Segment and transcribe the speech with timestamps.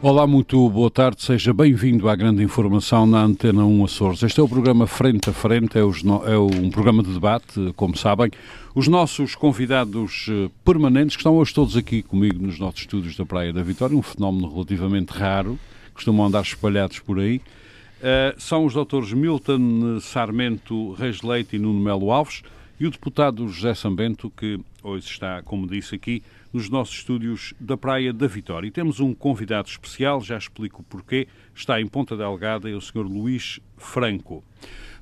[0.00, 4.22] Olá, muito boa tarde, seja bem-vindo à grande informação na Antena 1 Açores.
[4.22, 8.30] Este é o programa Frente a Frente, é, é um programa de debate, como sabem.
[8.76, 13.26] Os nossos convidados eh, permanentes, que estão hoje todos aqui comigo nos nossos estúdios da
[13.26, 15.58] Praia da Vitória, um fenómeno relativamente raro,
[15.92, 21.80] costumam andar espalhados por aí, uh, são os doutores Milton Sarmento Reis Leite e Nuno
[21.80, 22.44] Melo Alves
[22.78, 27.76] e o deputado José Sambento, que hoje está, como disse aqui, nos nossos estúdios da
[27.76, 28.66] Praia da Vitória.
[28.66, 33.06] E temos um convidado especial, já explico porquê, está em Ponta Delgada, é o Sr.
[33.06, 34.42] Luís Franco.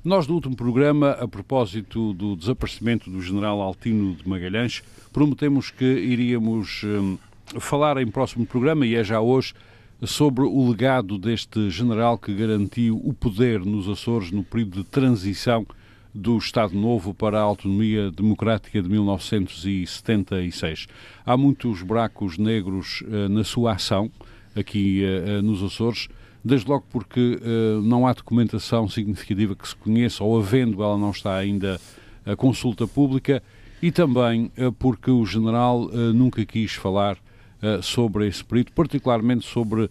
[0.03, 5.85] Nós, no último programa, a propósito do desaparecimento do general Altino de Magalhães, prometemos que
[5.85, 7.17] iríamos hum,
[7.59, 9.53] falar em próximo programa, e é já hoje,
[10.05, 15.65] sobre o legado deste general que garantiu o poder nos Açores no período de transição
[16.13, 20.87] do Estado Novo para a autonomia democrática de 1976.
[21.25, 24.11] Há muitos buracos negros uh, na sua ação
[24.55, 26.07] aqui uh, nos Açores,
[26.43, 31.11] desde logo porque uh, não há documentação significativa que se conheça, ou havendo, ela não
[31.11, 31.79] está ainda
[32.25, 33.43] a consulta pública,
[33.81, 37.15] e também porque o general nunca quis falar
[37.83, 39.87] sobre esse período, particularmente sobre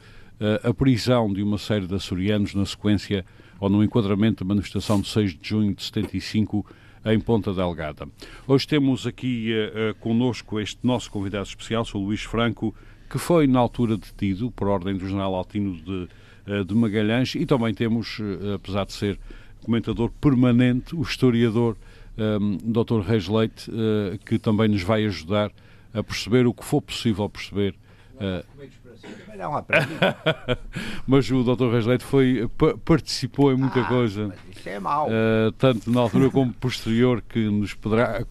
[0.64, 3.24] a prisão de uma série de açorianos na sequência
[3.60, 6.66] ou no enquadramento da manifestação de 6 de junho de 75
[7.04, 8.08] em Ponta Delgada.
[8.46, 12.74] Hoje temos aqui uh, uh, connosco este nosso convidado especial, o Luís Franco,
[13.08, 16.08] que foi na altura detido por ordem do general Altino de,
[16.50, 19.18] uh, de Magalhães e também temos, uh, apesar de ser
[19.62, 21.76] comentador permanente, o historiador
[22.18, 23.00] um, Dr.
[23.00, 23.70] Reis Leite,
[24.24, 25.50] que também nos vai ajudar
[25.92, 27.74] a perceber o que for possível perceber.
[28.14, 28.44] Uh,
[29.36, 29.64] não há
[31.06, 31.70] Mas o Dr.
[31.70, 32.48] Reis Leite foi,
[32.84, 34.34] participou em muita ah, coisa.
[34.50, 35.08] isso é mau.
[35.08, 38.24] Uh, tanto na altura como posterior, que nos poderá,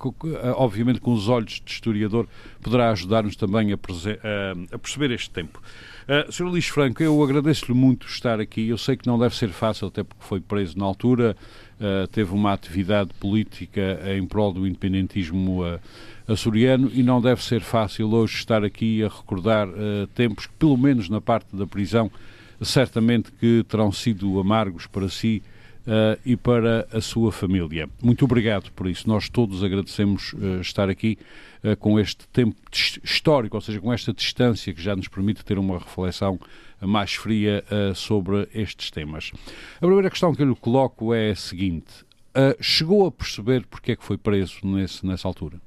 [0.55, 2.27] obviamente com os olhos de historiador,
[2.61, 5.61] poderá ajudar-nos também a, a, perceber este tempo.
[6.05, 6.45] Uh, Sr.
[6.45, 8.69] Luís Franco, eu agradeço-lhe muito estar aqui.
[8.69, 11.35] Eu sei que não deve ser fácil, até porque foi preso na altura,
[11.79, 15.79] uh, teve uma atividade política em prol do independentismo uh,
[16.27, 20.77] açoriano e não deve ser fácil hoje estar aqui a recordar uh, tempos que, pelo
[20.77, 22.11] menos na parte da prisão,
[22.61, 25.43] certamente que terão sido amargos para si
[25.81, 27.87] uh, e para a sua família.
[28.01, 29.07] Muito obrigado por isso.
[29.07, 31.17] Nós todos agradecemos uh, estar aqui
[31.79, 32.55] com este tempo
[33.03, 36.39] histórico, ou seja, com esta distância que já nos permite ter uma reflexão
[36.79, 37.63] mais fria
[37.95, 39.31] sobre estes temas.
[39.77, 42.05] A primeira questão que eu lhe coloco é a seguinte.
[42.61, 45.59] chegou a perceber porque é que foi preso nesse, nessa altura?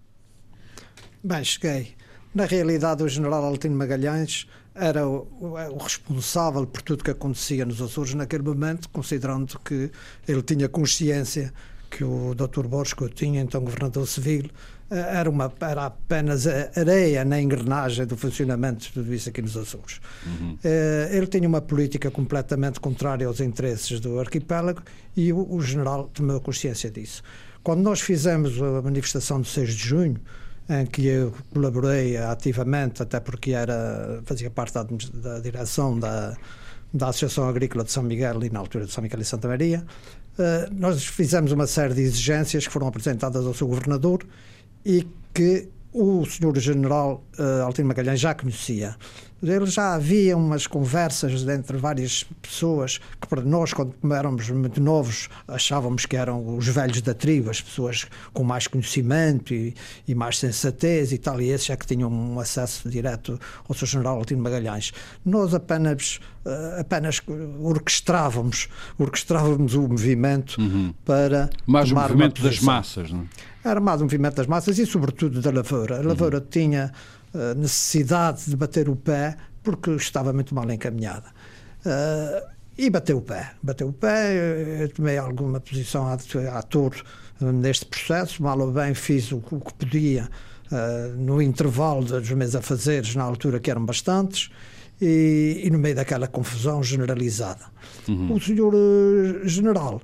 [1.22, 1.94] Bem, cheguei.
[2.34, 7.82] Na realidade, o general Altino Magalhães era o, o, responsável por tudo que acontecia nos
[7.82, 9.90] Açores naquele momento, considerando que
[10.26, 11.52] ele tinha consciência
[11.90, 12.66] que o Dr.
[12.66, 14.50] Borges tinha então governador civil,
[14.90, 19.56] eh, era, uma, era apenas areia na engrenagem do funcionamento de tudo isso aqui nos
[19.56, 20.00] Açores.
[20.24, 20.58] Uhum.
[20.62, 24.82] Eh, ele tinha uma política completamente contrária aos interesses do arquipélago
[25.16, 27.22] e o, o general tomou consciência disso.
[27.62, 30.20] Quando nós fizemos a manifestação de 6 de junho,
[30.68, 36.36] em que eu colaborei ativamente, até porque era, fazia parte da, da direção da,
[36.92, 39.84] da Associação Agrícola de São Miguel e na altura de São Miguel e Santa Maria,
[40.38, 44.24] uh, nós fizemos uma série de exigências que foram apresentadas ao seu governador
[44.84, 48.97] e que o senhor general uh, Altino Magalhães já conhecia.
[49.41, 55.28] Ele já havia umas conversas entre várias pessoas que para nós, quando éramos muito novos,
[55.47, 59.75] achávamos que eram os velhos da tribo, as pessoas com mais conhecimento e,
[60.09, 63.38] e mais sensatez e tal, e esses já que tinham um acesso direto
[63.69, 63.87] ao Sr.
[63.87, 64.93] General Altino Magalhães.
[65.25, 67.22] Nós apenas, uh, apenas
[67.60, 70.93] orquestrávamos, orquestrávamos o movimento uhum.
[71.04, 71.48] para.
[71.65, 73.57] Mais o movimento das massas, não é?
[73.70, 75.98] Era mais o movimento das massas e, sobretudo, da lavoura.
[75.98, 76.46] A lavoura uhum.
[76.48, 76.92] tinha
[77.34, 81.26] eh, necessidade de bater o pé porque estava muito mal encaminhada.
[81.84, 83.53] Uh, e bateu o pé.
[83.62, 86.94] Bateu o pé, eu tomei alguma posição ator
[87.41, 90.28] neste processo, mal ou bem fiz o, o que podia
[90.72, 94.50] uh, no intervalo dos meus afazeres, na altura que eram bastantes,
[95.00, 97.66] e, e no meio daquela confusão generalizada.
[98.09, 98.32] Uhum.
[98.32, 100.00] O senhor uh, general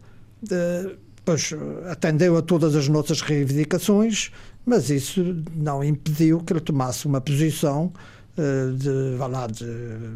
[1.24, 1.52] pois,
[1.90, 4.30] atendeu a todas as nossas reivindicações,
[4.64, 7.92] mas isso não impediu que ele tomasse uma posição
[8.38, 9.64] uh, de, lá, de,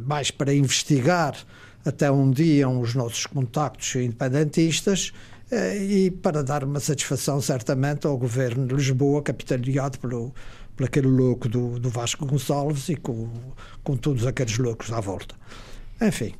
[0.06, 1.34] mais para investigar
[1.84, 5.12] até um dia os nossos contactos independentistas
[5.50, 10.34] uh, e para dar uma satisfação certamente ao governo de Lisboa, capitaneado pelo,
[10.76, 13.28] por aquele louco do, do Vasco Gonçalves e com,
[13.82, 15.34] com todos aqueles loucos à volta.
[16.00, 16.32] Enfim,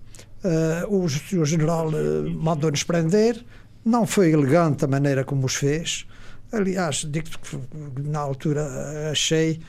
[0.45, 3.45] uh, o, o, general uh, mandou-nos prender,
[3.89, 6.07] não foi elegante a maneira como os fez.
[6.53, 8.69] Aliás, digo que na altura
[9.11, 9.61] achei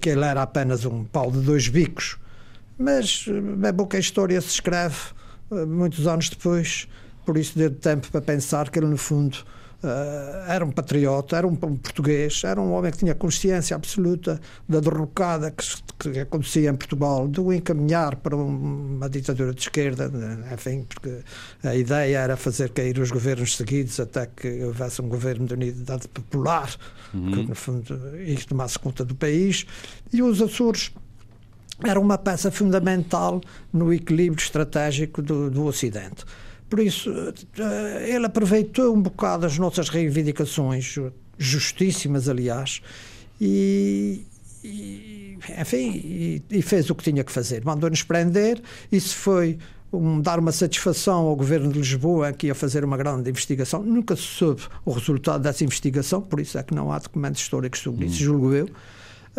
[0.00, 2.18] que ele era apenas um pau de dois bicos,
[2.76, 3.26] mas
[3.64, 4.96] é bom que a história se escreve
[5.66, 6.88] muitos anos depois,
[7.24, 9.38] por isso deu tempo para pensar que ele, no fundo,
[9.80, 14.40] Uh, era um patriota, era um, um, português, era um homem que tinha consciência absoluta
[14.68, 15.64] da derrocada que,
[16.10, 20.10] que acontecia em Portugal, do encaminhar para uma ditadura de esquerda,
[20.52, 21.18] enfim, porque
[21.62, 26.08] a ideia era fazer cair os governos seguidos até que houvesse um governo de unidade
[26.08, 26.74] popular,
[27.14, 27.30] uhum.
[27.30, 29.64] que no fundo e tomasse conta do país,
[30.12, 30.90] e os Açores
[31.84, 33.40] eram uma peça fundamental
[33.72, 36.24] no equilíbrio estratégico do, do Ocidente.
[36.68, 37.10] Por isso,
[37.58, 40.96] eh, ele aproveitou um bocado as nossas reivindicações,
[41.38, 42.82] justíssimas, aliás,
[43.40, 44.22] e,
[44.62, 47.64] e enfim, e, e, fez o que tinha que fazer.
[47.64, 48.60] Mandou-nos prender,
[48.92, 49.58] isso foi
[49.92, 53.82] um, dar uma satisfação ao governo de Lisboa que ia fazer uma grande investigação.
[53.82, 57.80] Nunca se soube o resultado dessa investigação, por isso é que não há documentos históricos
[57.80, 58.26] sobre isso, hum.
[58.26, 58.68] julgo eu.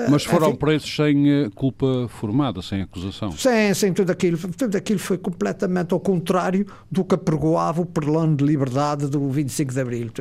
[0.08, 3.32] Mas foram Enfim, presos sem eh, culpa formada, sem acusação?
[3.32, 4.38] Sem, sem tudo aquilo.
[4.38, 9.74] Tudo aquilo foi completamente ao contrário do que apregoava o plano de liberdade do 25
[9.74, 10.12] de Abril.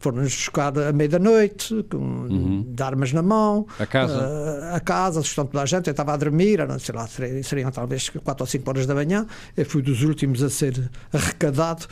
[0.00, 2.64] Foram-nos buscar à meia da noite, com uhum.
[2.66, 3.66] de armas na mão.
[3.78, 4.14] A casa?
[4.14, 5.88] Uh, a casa, assustando toda a gente.
[5.88, 9.26] Eu estava a dormir, eram, sei lá, seriam talvez 4 ou 5 horas da manhã.
[9.54, 11.86] Eu fui dos últimos a ser arrecadado,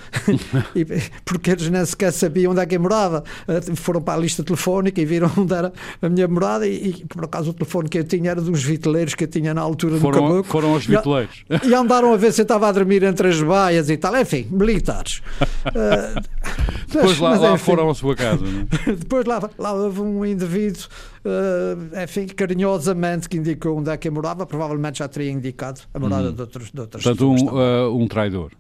[1.23, 3.23] porque eles nem sequer sabiam onde é que eu morava.
[3.47, 5.71] Uh, foram para a lista telefónica e viram onde era
[6.01, 6.67] a minha morada.
[6.67, 9.53] E, e por acaso o telefone que eu tinha era dos viteleiros que eu tinha
[9.53, 10.45] na altura foram, do caboclo.
[10.45, 11.45] Foram os viteleiros.
[11.51, 14.17] E, e andaram a ver se eu estava a dormir entre as baias e tal.
[14.17, 15.21] Enfim, militares.
[15.67, 16.49] Uh,
[16.89, 18.45] Depois mas, lá, mas, lá enfim, foram sua casa.
[18.47, 18.93] É?
[18.97, 20.85] Depois lá, lá houve um indivíduo,
[21.25, 26.31] uh, enfim, carinhosamente que indicou onde é que morava, provavelmente já teria indicado a morada
[26.31, 26.35] hum.
[26.35, 27.43] de, outros, de outras Portanto, pessoas.
[27.43, 28.53] Portanto, um, uh, um traidor.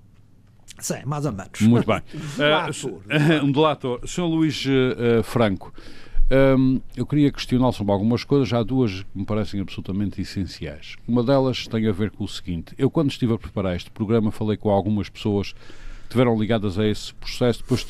[0.80, 1.60] Sim, mais ou menos.
[1.60, 1.98] Muito bem.
[2.38, 4.00] uh, um delator.
[4.04, 4.22] Sr.
[4.22, 4.64] Luís
[5.24, 5.72] Franco,
[6.30, 8.52] um, eu queria questioná-lo sobre algumas coisas.
[8.52, 10.96] Há duas que me parecem absolutamente essenciais.
[11.06, 14.30] Uma delas tem a ver com o seguinte: eu, quando estive a preparar este programa,
[14.30, 15.58] falei com algumas pessoas que
[16.04, 17.62] estiveram ligadas a esse processo.
[17.62, 17.86] Depois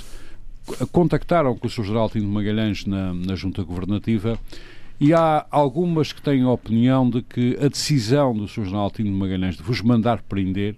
[0.93, 1.85] contactaram com o Sr.
[1.85, 4.39] Geraldino Magalhães na, na Junta Governativa
[5.01, 8.67] e há algumas que têm a opinião de que a decisão do Sr.
[8.67, 10.77] Geraldino Magalhães de vos mandar prender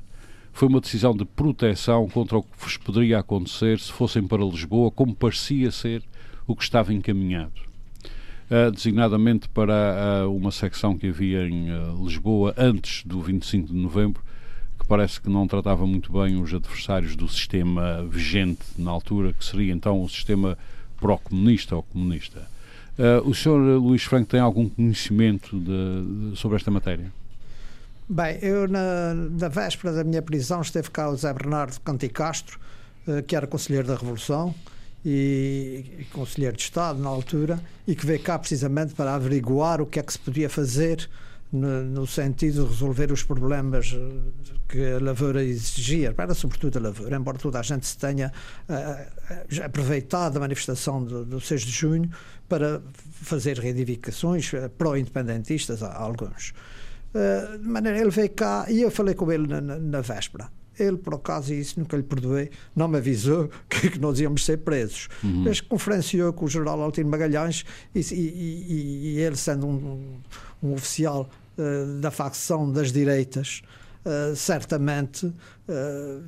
[0.52, 4.90] foi uma decisão de proteção contra o que vos poderia acontecer se fossem para Lisboa,
[4.90, 6.02] como parecia ser
[6.46, 7.70] o que estava encaminhado.
[8.50, 13.75] Uh, designadamente para uh, uma secção que havia em uh, Lisboa antes do 25 de
[13.75, 14.22] novembro,
[14.90, 19.72] parece que não tratava muito bem os adversários do sistema vigente na altura, que seria
[19.72, 20.58] então o sistema
[20.98, 22.40] pró-comunista ou comunista.
[22.98, 27.12] Uh, o senhor Luís Franco tem algum conhecimento de, de, sobre esta matéria?
[28.08, 32.58] Bem, eu na, na, véspera da minha prisão esteve cá o Zé Bernardo Canticastro,
[33.06, 34.52] uh, que era conselheiro da Revolução
[35.04, 39.87] e, e conselheiro de Estado na altura, e que veio cá precisamente para averiguar o
[39.87, 41.08] que é que se podia fazer
[41.52, 46.81] no, no, sentido de resolver os problemas eh, que a lavoura exigia, para sobretudo a
[46.81, 48.32] lavoura, embora toda a gente se tenha
[48.69, 52.11] uh, aproveitado da manifestação do, do 6 de junho
[52.49, 52.81] para
[53.12, 56.52] fazer reivindicações pró-independentistas, a, alguns.
[57.12, 60.49] Uh, de maneira, ele veio cá e eu falei com ele na, na, na véspera
[60.83, 64.45] ele, por acaso, e isso nunca lhe perdoei, não me avisou que, que nós íamos
[64.45, 65.09] ser presos.
[65.23, 65.45] Uhum.
[65.45, 67.64] Mas conferenciou com o general Altino Magalhães
[67.95, 70.21] e, e, e, e ele, sendo um,
[70.62, 71.28] um oficial
[72.00, 73.62] da facção das direitas,
[74.05, 76.23] uh, certamente, uh,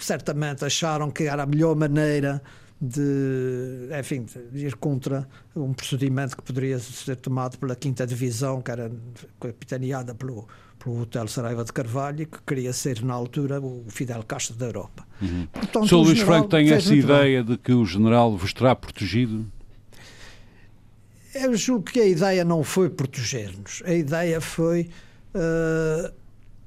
[0.00, 2.42] certamente acharam que era a melhor maneira
[2.80, 8.70] de, enfim, de ir contra um procedimento que poderia ser tomado pela quinta divisão, que
[8.70, 8.90] era
[9.38, 10.48] capitaneada pelo
[10.82, 15.06] pelo Hotel Saraiva de Carvalho, que queria ser, na altura, o Fidel Castro da Europa.
[15.20, 15.46] Uhum.
[15.52, 15.96] Portanto, o Sr.
[15.96, 17.54] Luís Franco tem essa ideia bem.
[17.54, 19.46] de que o general vos terá protegido?
[21.34, 23.82] Eu julgo que a ideia não foi proteger-nos.
[23.84, 24.90] A ideia foi
[25.34, 26.12] uh,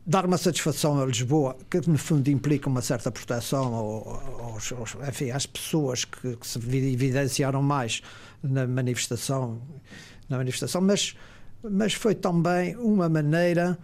[0.06, 5.32] dar uma satisfação a Lisboa, que no fundo implica uma certa proteção aos, aos, enfim,
[5.32, 8.02] às pessoas que, que, se evidenciaram mais
[8.42, 9.62] na manifestação,
[10.30, 11.16] na manifestação mas,
[11.64, 13.78] mas foi também uma maneira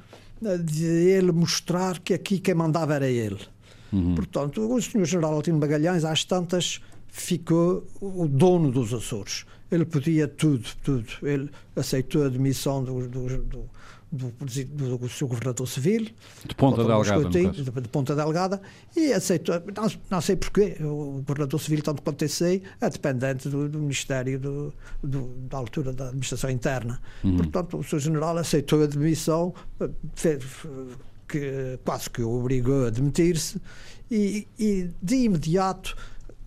[0.64, 3.40] de ele mostrar que aqui quem mandava era ele.
[3.92, 4.16] Uhum.
[4.16, 5.06] Portanto, o Sr.
[5.06, 9.46] General Altino Magalhães, às tantas, ficou o dono dos Açores.
[9.72, 11.08] Ele podia tudo, tudo.
[11.22, 13.70] Ele aceitou a demissão do, do, do
[14.12, 16.08] do, do, do, seu governador civil.
[16.46, 18.62] De Ponta Delgada de, de, Ponta Delgada.
[18.96, 23.48] E aceitou, não, não, sei porquê o governador civil, tanto quanto eu sei é dependente
[23.50, 24.74] do, do Ministério do,
[25.04, 27.00] da altura da administração interna.
[27.24, 27.38] Uhum.
[27.38, 29.54] portanto o seu general aceitou a demissão
[30.16, 30.44] fez,
[31.28, 33.62] que quase que o obrigou a demitir-se,
[34.10, 35.96] e, e de imediato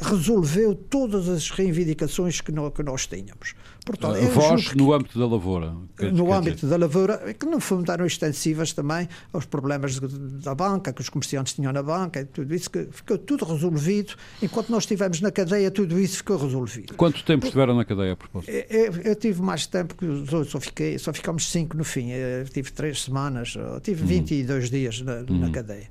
[0.02, 3.54] resolveu todas as reivindicações que nós, que nós tínhamos.
[3.85, 5.75] Portanto, uh, Voz que, no âmbito da lavoura.
[6.12, 6.68] no âmbito dizer.
[6.68, 11.54] da lavoura, que no fundo eram extensivas também aos problemas da banca, que os comerciantes
[11.54, 14.14] tinham na banca, tudo isso, que ficou tudo resolvido.
[14.40, 16.94] Enquanto nós estivemos na cadeia, tudo isso ficou resolvido.
[16.94, 18.50] Quanto tempo estiveram na cadeia, a propósito?
[18.50, 21.85] Eu, eu, eu, tive mais tempo que os outros, só, fiquei, só ficámos cinco no
[21.85, 22.11] fim.
[22.11, 24.71] Eu tive três semanas, tive 22 hum.
[24.71, 25.38] dias na, hum.
[25.38, 25.88] na cadeia.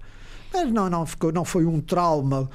[0.54, 2.50] Mas não, não, ficou, não foi um trauma,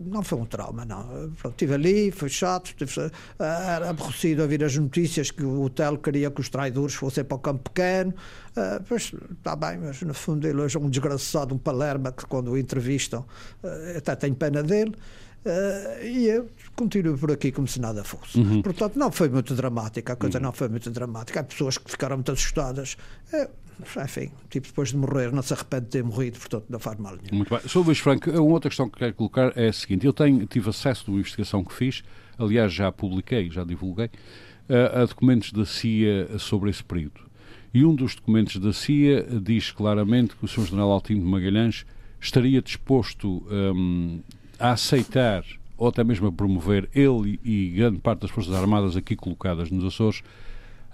[0.00, 1.32] não foi um trauma, não.
[1.40, 5.98] Pronto, estive ali, foi chato, estive, era aborrecido a ouvir as notícias que o hotel
[5.98, 8.14] queria que os traidores fossem para o campo pequeno.
[8.56, 12.52] Uh, pois está bem, mas no fundo ele é um desgraçado, um palerma que quando
[12.52, 13.20] o entrevistam
[13.62, 14.94] uh, até tenho pena dele.
[15.44, 18.38] Uh, e eu continuo por aqui como se nada fosse.
[18.38, 18.62] Uhum.
[18.62, 20.44] Portanto, não foi muito dramática, a coisa uhum.
[20.44, 21.40] não foi muito dramática.
[21.40, 22.96] Há pessoas que ficaram muito assustadas.
[23.30, 23.50] Eu,
[23.80, 27.16] enfim, tipo, depois de morrer, não se arrepende de ter morrido, portanto, não faz mal
[27.16, 27.36] nenhum.
[27.38, 27.60] Muito bem.
[27.68, 27.78] Sr.
[27.80, 31.04] Luís Franco, uma outra questão que quero colocar é a seguinte: eu tenho, tive acesso
[31.06, 32.02] a uma investigação que fiz,
[32.38, 34.10] aliás, já publiquei, já divulguei,
[34.68, 37.20] a, a documentos da CIA sobre esse período.
[37.72, 40.66] E um dos documentos da CIA diz claramente que o Sr.
[40.66, 41.84] General Altino de Magalhães
[42.20, 44.20] estaria disposto um,
[44.58, 45.44] a aceitar
[45.76, 49.84] ou até mesmo a promover ele e grande parte das Forças Armadas aqui colocadas nos
[49.84, 50.22] Açores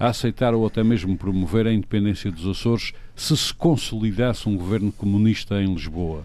[0.00, 4.90] a aceitar ou até mesmo promover a independência dos Açores se se consolidasse um governo
[4.90, 6.24] comunista em Lisboa.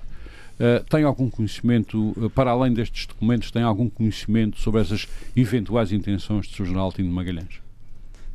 [0.57, 5.05] Uh, tem algum conhecimento, uh, para além destes documentos, tem algum conhecimento sobre essas
[5.35, 6.67] eventuais intenções do Sr.
[6.67, 7.59] General Tino Magalhães?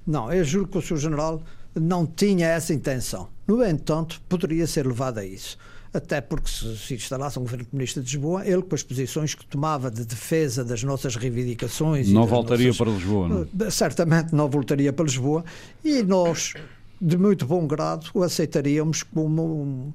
[0.07, 0.99] Não, eu juro que o Sr.
[0.99, 1.43] General
[1.75, 3.29] não tinha essa intenção.
[3.49, 5.57] No entanto, poderia ser levado a isso
[5.93, 9.45] até porque se, se instalasse um governo comunista de Lisboa, ele com as posições que
[9.47, 12.09] tomava de defesa das nossas reivindicações...
[12.09, 13.67] Não voltaria nossas, para Lisboa, não?
[13.67, 15.45] Eh, certamente não voltaria para Lisboa
[15.85, 16.55] e nós
[17.01, 19.93] de muito bom grado, o aceitaríamos como um,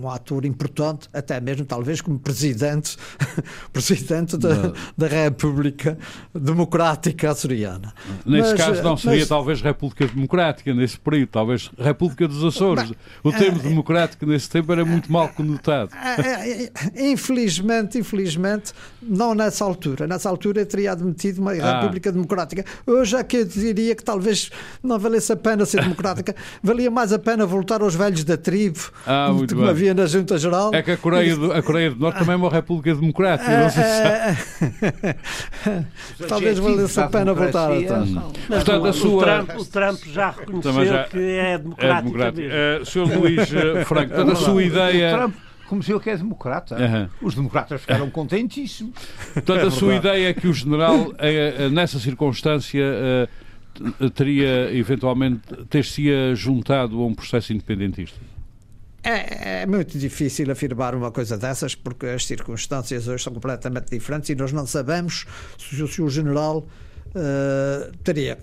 [0.00, 2.96] um ator importante, até mesmo talvez como presidente,
[3.70, 5.98] presidente da, da República
[6.34, 7.92] Democrática Açoriana.
[8.24, 12.92] Nesse mas, caso não seria mas, talvez República Democrática nesse período, talvez República dos Açores.
[13.22, 15.90] o termo é, democrático nesse tempo era muito mal conotado.
[15.94, 20.06] É, é, infelizmente, infelizmente, não nessa altura.
[20.06, 21.80] Nessa altura teria admitido uma ah.
[21.80, 22.64] República Democrática.
[22.86, 24.50] Hoje é que eu diria que talvez
[24.82, 28.78] não valesse a pena ser democrática valia mais a pena voltar aos velhos da tribo,
[29.06, 29.70] ah, muito como bem.
[29.70, 30.70] havia na Junta Geral.
[30.74, 33.70] É que a Coreia do, a Coreia do Norte também é uma república democrática, não
[33.70, 35.16] se sabe.
[36.28, 38.10] Talvez valesse a pena voltar atrás.
[38.46, 39.10] Portanto, a sua...
[39.10, 42.18] o, Trump, o Trump já reconheceu já que é democrático.
[42.18, 42.48] É democrático.
[42.48, 43.18] Uh, Sr.
[43.18, 45.14] Luís uh, Franco, portanto, a sua ideia...
[45.14, 46.76] O Trump reconheceu que é democrata.
[47.20, 48.94] Os democratas ficaram contentíssimos.
[49.34, 51.12] Portanto, a sua ideia é que o general,
[51.70, 52.82] nessa circunstância,
[54.14, 58.18] teria eventualmente ter-se juntado a um processo independentista?
[59.02, 64.28] É, é, muito difícil afirmar uma coisa dessas porque as circunstâncias hoje são completamente diferentes
[64.30, 65.24] e nós não sabemos
[65.56, 68.38] se, se o general uh, teria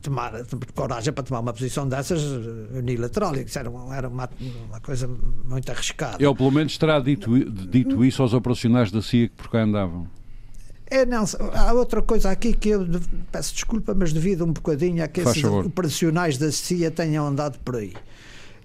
[0.00, 0.32] tomar
[0.74, 3.34] coragem para tomar uma posição dessas eh, unilateral.
[3.36, 4.28] Isso era, uma, era uma,
[4.68, 6.16] uma, coisa muito arriscada.
[6.24, 10.08] Ele, pelo menos, terá dito, dito isso aos operacionais da CIA que por cá andavam.
[10.94, 11.24] É, não,
[11.54, 12.86] há outra coisa aqui que eu
[13.32, 17.74] peço desculpa, mas devido um bocadinho a que esses operacionais da CIA tenham andado por
[17.74, 17.92] aí.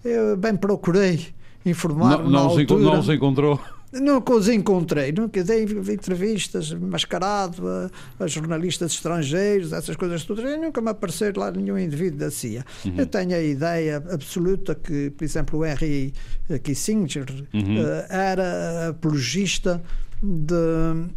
[0.05, 1.25] Eu bem procurei
[1.65, 2.19] informar.
[2.19, 3.59] Não, não, os, altura, não os encontrou?
[3.91, 7.89] Nunca os encontrei, nunca dei entrevistas mascarado a,
[8.23, 12.63] a, jornalistas estrangeiros, essas coisas todas, e nunca me apareceu lá nenhum indivíduo da CIA.
[12.85, 12.93] Uhum.
[12.95, 16.13] Eu tenho a ideia absoluta que, por exemplo, o Henry
[16.61, 17.81] Kissinger uhum.
[17.81, 19.81] uh, era apologista
[20.21, 21.09] de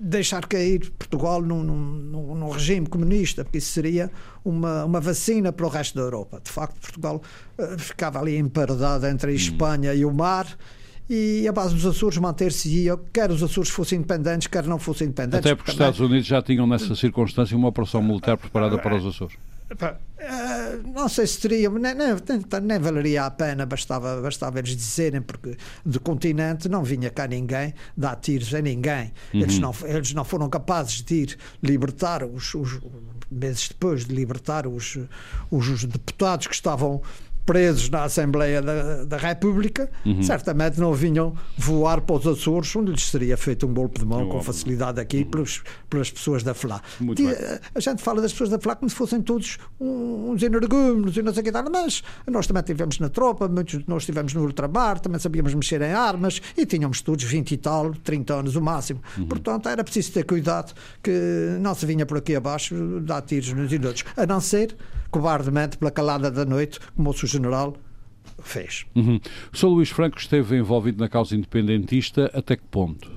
[0.00, 4.10] deixar cair Portugal num, num, num, regime comunista, porque isso seria
[4.42, 6.40] uma, uma vacina para o resto da Europa.
[6.42, 7.20] De facto, Portugal
[7.58, 9.36] uh, ficava ali emparedado entre a hum.
[9.36, 9.96] Espanha hum.
[9.96, 10.46] e o mar.
[11.12, 15.40] E a base dos Açores manter-se-ia, quer os Açores fossem independentes, quer não fossem independentes.
[15.40, 19.04] Até porque os Estados Unidos já tinham nessa circunstância uma operação militar preparada para os
[19.04, 19.36] Açores.
[19.70, 22.14] Uh, não sei se teria, nem, nem,
[22.62, 27.72] nem, valeria a pena, bastava, bastava eles dizerem, porque do continente não vinha cá ninguém
[27.96, 29.12] dar tiros a ninguém.
[29.32, 29.40] Uhum.
[29.40, 32.80] Eles, não, eles não foram capazes de ir libertar os, os
[33.30, 34.98] meses depois de libertar os,
[35.50, 37.00] os, os deputados que estavam
[37.44, 40.22] presos na Assembleia da, da República, uhum.
[40.22, 44.28] certamente não vinham voar para os Açores, onde lhes seria feito um golpe de mão
[44.28, 45.30] com facilidade aqui uhum.
[45.30, 46.80] pelos, pelas pessoas da FLA.
[47.74, 51.32] A gente fala das pessoas da FLA como se fossem todos uns energúmenos e não
[51.32, 54.42] sei o que tal, mas nós também estivemos na tropa, muitos de nós estivemos no
[54.42, 58.60] ultramar, também sabíamos mexer em armas e tínhamos todos 20 e tal, 30 anos o
[58.60, 59.00] máximo.
[59.18, 59.26] Uhum.
[59.26, 61.10] Portanto, era preciso ter cuidado que
[61.60, 64.76] não se vinha por aqui abaixo dar tiros nos inúteis, a não ser
[65.10, 67.74] cobardemente pela calada da noite, como o general
[68.42, 68.86] fez.
[68.94, 69.20] Uhum.
[69.52, 69.68] O Sr.
[69.68, 73.10] Luís Franco esteve envolvido na causa independentista até que ponto?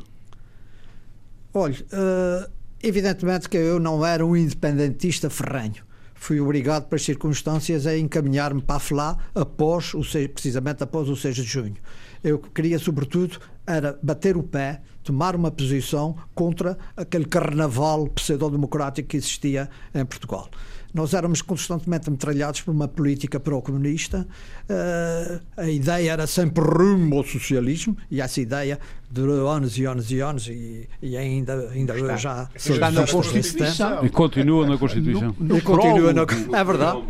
[1.53, 5.83] Olha, uh, evidentemente que eu não era um independentista ferrenho.
[6.15, 10.01] Fui obrigado, pelas circunstâncias, a encaminhar-me para a FLA após, o,
[10.33, 11.75] precisamente após o 6 de junho.
[12.23, 19.17] Eu queria, sobretudo, era bater o pé, tomar uma posição contra aquele carnaval pseudo-democrático que
[19.17, 20.49] existia em Portugal.
[20.93, 24.27] Nós éramos constantemente metralhados por uma política pró-comunista.
[24.69, 30.11] Uh, a ideia era sempre rumo ao socialismo e essa ideia durou anos e anos
[30.11, 34.05] e anos e, e ainda, ainda está, já está na Constituição.
[34.05, 35.35] E continua na Constituição.
[35.39, 37.01] No, no e continua na, é verdade.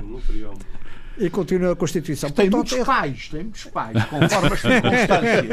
[1.18, 2.30] E continua a Constituição.
[2.32, 5.46] Tem Portanto, muitos pais, tem muitos pais, conforme as circunstâncias.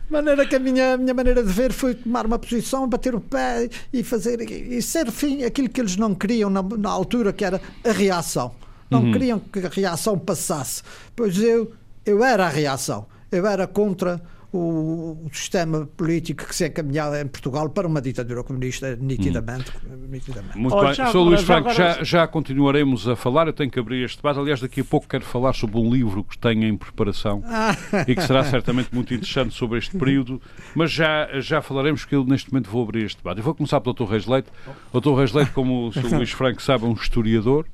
[0.10, 3.68] maneira que a minha, minha maneira de ver foi tomar uma posição, bater o pé
[3.92, 7.60] e fazer e ser fim aquilo que eles não queriam na, na altura, que era
[7.84, 8.52] a reação.
[8.90, 9.12] Não uhum.
[9.12, 10.82] queriam que a reação passasse.
[11.14, 11.72] Pois eu,
[12.04, 13.06] eu era a reação.
[13.30, 14.20] Eu era contra
[14.52, 19.72] o, o, sistema político que se encaminhava em Portugal para uma ditadura comunista, nitidamente.
[19.84, 20.06] Hum.
[20.08, 20.58] nitidamente.
[20.58, 20.94] Muito oh, bem.
[20.94, 23.46] Já, Sou Luís Franco, já, já, já continuaremos a falar.
[23.46, 24.38] Eu tenho que abrir este debate.
[24.40, 27.76] Aliás, daqui a pouco quero falar sobre um livro que tenho em preparação ah.
[28.08, 30.40] e que será certamente muito interessante sobre este período.
[30.74, 33.38] Mas já, já falaremos, que eu neste momento vou abrir este debate.
[33.38, 34.04] Eu vou começar pelo Dr.
[34.04, 34.48] Reis Leite.
[34.92, 35.14] O Dr.
[35.14, 36.16] Reis Leite, como o Sr.
[36.16, 37.66] Luís Franco sabe, é um historiador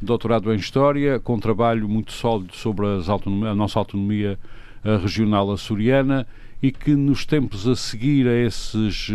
[0.00, 4.38] doutorado em História, com um trabalho muito sólido sobre a nossa autonomia
[5.02, 6.26] regional açoriana
[6.62, 9.08] e que nos tempos a seguir a esses,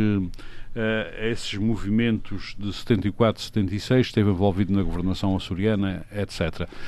[0.75, 6.40] eh, a esses movimentos de 74, 76 esteve envolvido na governação açoriana, etc.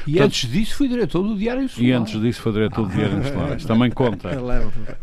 [0.08, 1.90] E Portanto, antes disso foi diretor do Diário Solar.
[1.90, 3.58] E antes disso foi diretor do Diário Solar.
[3.58, 4.30] Isso também conta.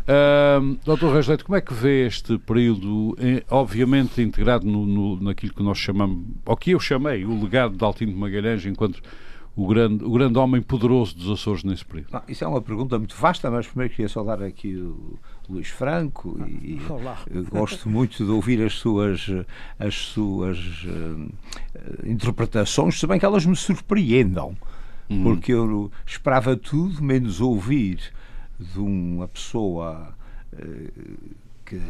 [0.01, 5.53] Uh, Doutor Reis como é que vê este período, eh, obviamente integrado no, no, naquilo
[5.53, 9.01] que nós chamamos, ou que eu chamei, o legado de Altino de Magalhães enquanto
[9.55, 12.09] o grande, o grande homem poderoso dos Açores nesse período?
[12.11, 16.39] Não, isso é uma pergunta muito vasta, mas primeiro queria saudar aqui o Luís Franco
[16.47, 16.79] e
[17.49, 19.27] gosto muito de ouvir as suas,
[19.77, 21.29] as suas uh,
[22.05, 24.55] interpretações, se bem que elas me surpreendam,
[25.09, 25.23] uhum.
[25.23, 27.99] porque eu esperava tudo menos ouvir
[28.57, 30.15] de uma pessoa
[30.53, 31.35] uh,
[31.65, 31.81] que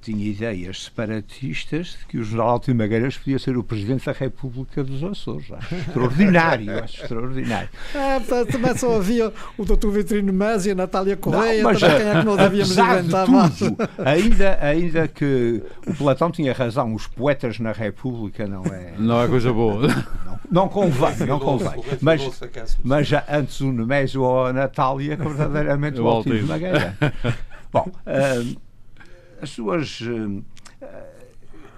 [0.00, 4.82] tinha ideias separatistas de que o general Altino Magalhães podia ser o presidente da República
[4.82, 5.50] dos Açores.
[5.52, 7.68] Acho extraordinário, acho extraordinário.
[7.94, 11.88] É, também só havia o doutor Vitrino Mas e a Natália Correia, não, mas, quem
[11.88, 17.58] é que nós havíamos inventar tudo, ainda, ainda que o Platão tinha razão, os poetas
[17.60, 18.94] na República não é...
[18.98, 19.86] Não é coisa boa.
[19.86, 21.82] Não, não convém, não convém.
[22.00, 22.20] Mas,
[22.82, 26.94] mas já antes o Nemésio ou a Natália, verdadeiramente o Altino Magalhães.
[27.70, 27.86] Bom...
[28.06, 28.67] Uh,
[29.40, 30.00] as suas.
[30.80, 31.26] Eh,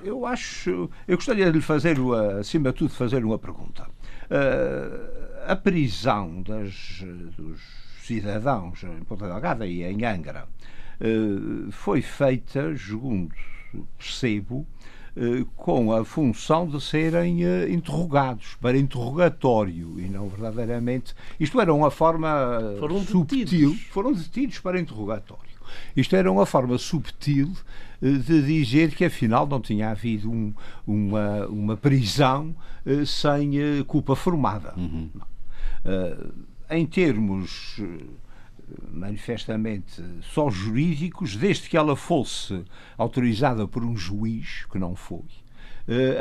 [0.03, 0.91] eu acho.
[1.07, 1.97] Eu gostaria de lhe fazer,
[2.39, 3.87] acima de tudo, fazer uma pergunta.
[4.31, 7.05] Eh, a prisão das,
[7.37, 7.61] dos
[8.03, 10.47] cidadãos em Ponta Delgada e em Angra
[11.01, 13.35] eh, foi feita, segundo
[13.97, 14.67] percebo,
[15.57, 17.43] com a função de serem
[17.73, 21.15] interrogados para interrogatório e não verdadeiramente.
[21.39, 23.45] Isto era uma forma foram subtil.
[23.45, 23.83] Detidos.
[23.91, 25.50] Foram detidos para interrogatório.
[25.97, 27.53] Isto era uma forma subtil
[28.03, 30.55] eh, de dizer que afinal não tinha havido um,
[30.87, 32.55] uma, uma prisão
[32.85, 34.75] eh, sem eh, culpa formada.
[34.77, 35.11] Uhum.
[36.69, 37.81] Em termos
[38.93, 42.65] manifestamente só jurídicos, desde que ela fosse
[42.99, 45.25] autorizada por um juiz, que não foi,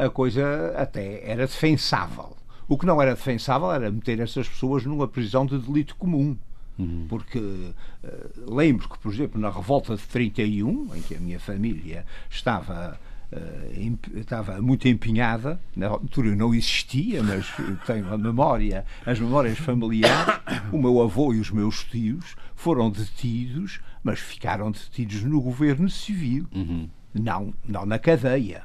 [0.04, 2.38] a coisa até era defensável.
[2.70, 6.38] O que não era defensável era meter essas pessoas numa prisão de delito comum.
[6.80, 7.06] Uhum.
[7.10, 12.06] Porque uh, lembro que, por exemplo, na revolta de 31, em que a minha família
[12.30, 12.98] estava
[13.32, 17.46] Uh, estava muito empenhada, na altura não existia, mas
[17.86, 20.42] tenho a memória, as memórias familiares.
[20.72, 26.48] O meu avô e os meus tios foram detidos, mas ficaram detidos no governo civil,
[26.52, 26.90] uhum.
[27.14, 28.64] não, não na cadeia.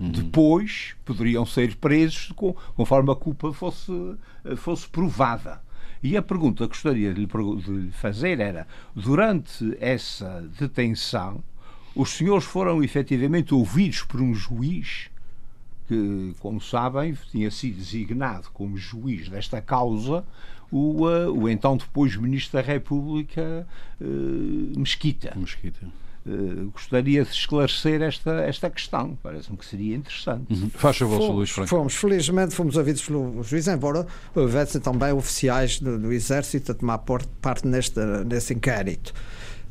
[0.00, 0.10] Uhum.
[0.10, 2.32] Depois poderiam ser presos
[2.74, 3.92] conforme a culpa fosse,
[4.56, 5.60] fosse provada.
[6.06, 8.64] E a pergunta que gostaria de lhe fazer era:
[8.94, 11.42] durante essa detenção,
[11.96, 15.10] os senhores foram efetivamente ouvidos por um juiz
[15.88, 20.24] que, como sabem, tinha sido designado como juiz desta causa
[20.70, 23.66] o, uh, o então depois Ministro da República
[24.00, 25.32] uh, Mesquita.
[25.34, 25.88] Mesquita.
[26.26, 29.16] Uh, gostaria de esclarecer esta, esta questão.
[29.22, 30.52] Parece-me que seria interessante.
[30.52, 30.70] Uhum.
[30.70, 31.68] Faz favor, fomos, Luís Franco.
[31.68, 36.98] Fomos, felizmente, fomos ouvidos pelo juiz, embora houvesse também oficiais do, do, Exército a tomar
[36.98, 39.14] parte neste, nesse inquérito.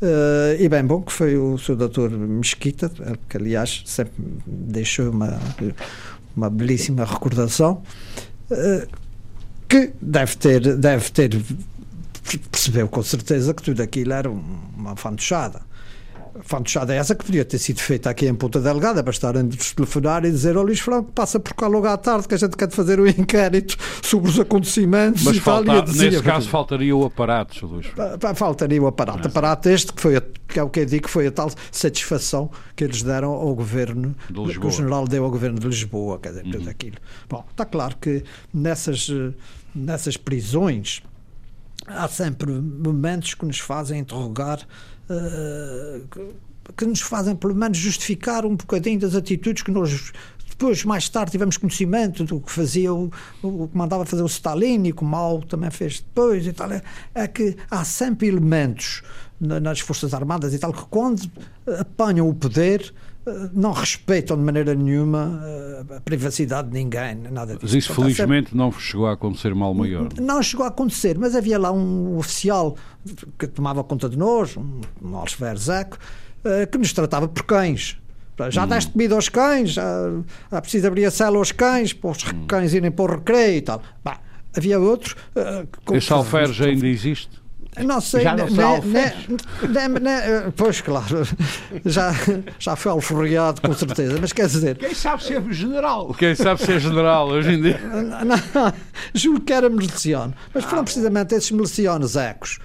[0.02, 1.76] Uh, e bem bom que foi o Sr.
[1.76, 2.10] Dr.
[2.12, 2.90] Mesquita,
[3.28, 4.14] que aliás sempre
[4.46, 5.38] deixou uma,
[6.38, 7.84] uma belíssima recordação,
[8.50, 8.88] uh,
[9.68, 11.42] que deve ter, deve ter
[12.50, 15.62] percebeu com certeza que tudo aquilo era uma fantochada
[16.42, 20.32] fantochada é essa que podia ter sido feita aqui em Ponta Delgada, bastar-nos telefonar e
[20.32, 23.00] dizer ao Luís Franco, passa por cá logo à tarde que a gente quer fazer
[23.00, 25.82] um inquérito sobre os acontecimentos Mas e falta, tal.
[25.84, 27.88] Dizia, nesse caso faltaria o aparato, Luís
[28.36, 29.20] Faltaria o aparato.
[29.20, 29.28] Mas...
[29.28, 31.50] Aparato este que foi, a, que é o que eu digo, que foi a tal
[31.72, 36.30] satisfação que eles deram ao governo, que o general deu ao governo de Lisboa, quer
[36.30, 36.52] dizer, uhum.
[36.52, 36.98] tudo aquilo.
[37.30, 39.10] Bom, está claro que nessas,
[39.74, 41.02] nessas prisões
[41.88, 44.60] há sempre momentos que nos fazem interrogar
[46.76, 50.12] que nos fazem pelo menos justificar um bocadinho das atitudes que nós
[50.50, 53.12] depois mais tarde tivemos conhecimento do que fazia o,
[53.44, 56.72] o que mandava fazer o Stalin e que o Mao também fez depois e tal.
[56.72, 56.82] É,
[57.14, 59.04] é que há sempre elementos
[59.40, 61.30] nas forças armadas e tal que quando
[61.78, 62.94] apanham o poder
[63.54, 67.60] não respeitam de maneira nenhuma eh, a privacidade de ninguém, nada disso.
[67.64, 70.10] Mas isso felizmente não chegou a acontecer mal maior.
[70.20, 72.76] Não chegou a acontecer, mas havia lá um oficial
[73.38, 74.82] que tomava conta de nós, um
[75.58, 75.98] Zeco,
[76.44, 77.98] eh, que nos tratava por cães.
[78.50, 78.68] Já hum.
[78.68, 80.12] deste comida aos cães, já,
[80.52, 82.46] já precisa abrir a cela aos cães, para os hum.
[82.48, 83.82] cães irem para o recreio e tal.
[84.04, 84.20] Bah,
[84.56, 85.16] havia outro.
[85.36, 87.45] Uh, Esse alferje ainda existe?
[87.84, 89.14] Não sei, já não né,
[89.68, 91.28] né, né, Pois, claro,
[91.86, 92.12] já,
[92.58, 94.78] já foi alforriado, com certeza, mas quer dizer.
[94.78, 96.14] Quem sabe ser general?
[96.14, 97.80] Quem sabe ser general hoje em dia?
[98.26, 98.74] Não,
[99.14, 102.60] juro que era miliciano, mas foram ah, precisamente esses milicianos ecos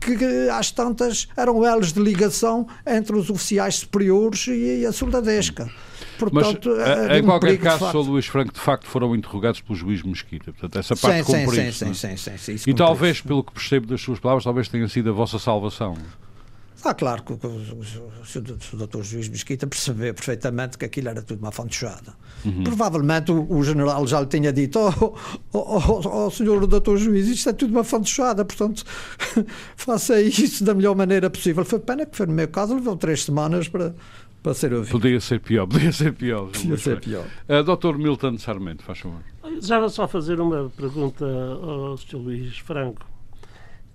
[0.00, 4.92] que, que, às tantas, eram elos de ligação entre os oficiais superiores e, e a
[4.92, 5.68] soldadesca.
[6.18, 10.52] Portanto, Mas, em qualquer caso, o Luís Franco, de facto, foram interrogados pelo juiz Mesquita.
[10.52, 14.00] Portanto, essa parte sim, sim, sim, sim, sim, sim, E talvez, pelo que percebo das
[14.00, 15.96] suas palavras, talvez tenha sido a vossa salvação.
[16.84, 21.50] Ah, claro que o, o, doutor juiz Mesquita percebeu perfeitamente que aquilo era tudo uma
[21.50, 22.14] fantochada.
[22.44, 22.62] Uhum.
[22.62, 25.14] Provavelmente o, o, general já lhe tinha dito oh,
[25.52, 28.84] oh, oh, oh, senhor doutor juiz, isto é tudo uma fantochada, portanto
[29.76, 31.64] faça isso da melhor maneira possível.
[31.64, 33.92] Foi pena que foi no meu caso, levou três semanas para,
[34.48, 34.92] para ser ouvido.
[34.98, 36.46] Podia ser pior, podia ser pior.
[36.46, 37.26] Podia ser pior.
[37.48, 39.20] Uh, Doutor Milton Sarmento, faz favor.
[39.60, 42.16] Já vou só fazer uma pergunta ao Sr.
[42.16, 43.06] Luís Franco,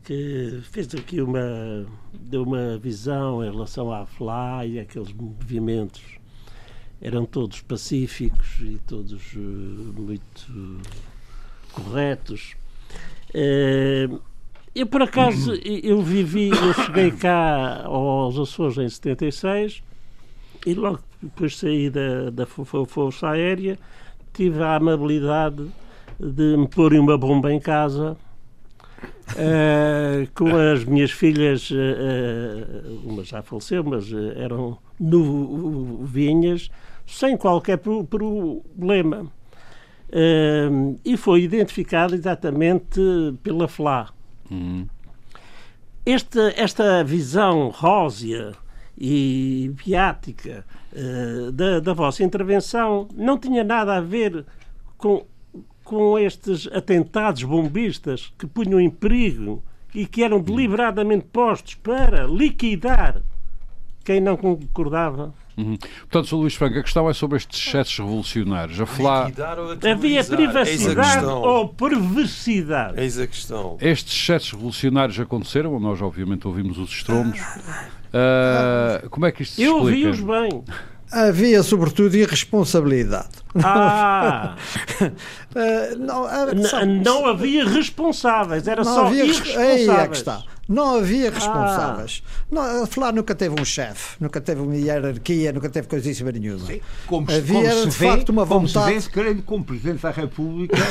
[0.04, 6.04] que fez aqui uma, deu uma visão em relação à FLA e aqueles movimentos.
[7.02, 10.82] Eram todos pacíficos e todos uh, muito
[11.74, 12.56] corretos.
[13.30, 14.22] Uh,
[14.76, 19.82] eu, por acaso, eu vivi, eu cheguei cá aos Açores em 76
[20.66, 23.78] e logo depois de sair da, da Força Aérea,
[24.34, 25.66] tive a amabilidade
[26.20, 28.18] de me pôr uma bomba em casa
[29.32, 36.70] uh, com as minhas filhas, uh, uma já faleceu, mas eram novinhas,
[37.06, 39.28] sem qualquer problema.
[40.10, 43.02] Uh, e foi identificado exatamente
[43.42, 44.10] pela FLA.
[44.52, 44.88] Uhum.
[46.06, 48.52] Esta, esta visão rósea
[48.98, 54.46] e viática uh, da, da vossa intervenção não tinha nada a ver
[54.98, 55.26] com,
[55.84, 63.22] com estes atentados bombistas que punham em perigo e que eram deliberadamente postos para liquidar
[64.04, 65.34] quem não concordava.
[65.56, 65.78] Uhum.
[65.78, 66.36] Portanto, Sr.
[66.36, 68.82] Luís Franco, a questão é sobre estes excessos revolucionários.
[68.82, 69.32] A falar...
[69.90, 73.00] Havia privacidade ou perversidade?
[73.00, 73.78] Eis a questão.
[73.80, 77.40] Estes excessos revolucionários aconteceram, nós obviamente ouvimos os estrondos.
[78.14, 80.08] Uh, como é que isto se Eu explica?
[80.08, 80.64] Eu vi-os bem.
[81.12, 83.30] Havia, sobretudo, irresponsabilidade.
[83.64, 84.56] Ah!
[85.02, 86.28] uh, não,
[87.04, 89.90] não, havia responsáveis, era não só havia, irresponsáveis.
[89.90, 90.44] Aí é que está.
[90.68, 92.24] Não havia responsáveis.
[92.26, 92.46] Ah.
[92.50, 96.66] Não, a Flá nunca teve um chefe, nunca teve uma hierarquia, nunca teve coisíssima nenhuma.
[96.66, 99.02] Sim, como, havia, como se de vê, facto, uma como vontade.
[99.02, 100.78] Se vê, querendo como Presidente da República.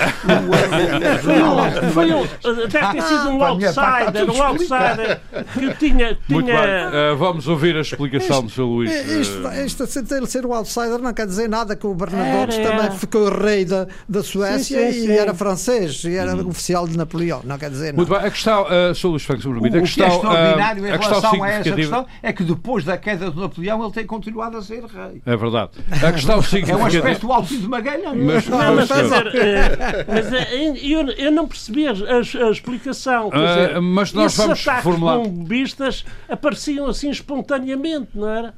[1.93, 2.27] foi um,
[2.69, 5.21] deve ter sido um outsider, um outsider
[5.55, 6.19] que tinha.
[6.29, 8.63] Muito bem, uh, vamos ouvir a explicação do Sr.
[8.63, 8.91] Luís.
[8.93, 12.91] Isto, isto, isto, ele ser um outsider não quer dizer nada que o Bernadotte também
[12.99, 16.49] ficou rei da, da Suécia sim, sim, e era francês e era hum.
[16.49, 17.41] oficial de Napoleão.
[17.45, 17.97] Não quer dizer nada.
[17.97, 19.09] Muito bem, a questão, uh, Sr.
[19.09, 22.33] Luís Franco, o, a questão, que é extraordinário uh, em relação a essa questão é
[22.33, 25.23] que depois da queda do Napoleão ele tem continuado a ser rei.
[25.25, 25.71] É verdade.
[25.91, 26.81] A questão significativa...
[26.81, 28.25] É um aspecto Alto de Magalhães.
[28.25, 29.33] Mas, não, mas, dizer, uh,
[30.09, 33.31] mas uh, eu, eu não percebi a, a, a explicação.
[33.31, 35.19] Quer dizer, mas nós vamos ataques formular...
[35.19, 38.55] bombistas apareciam assim espontaneamente, não era?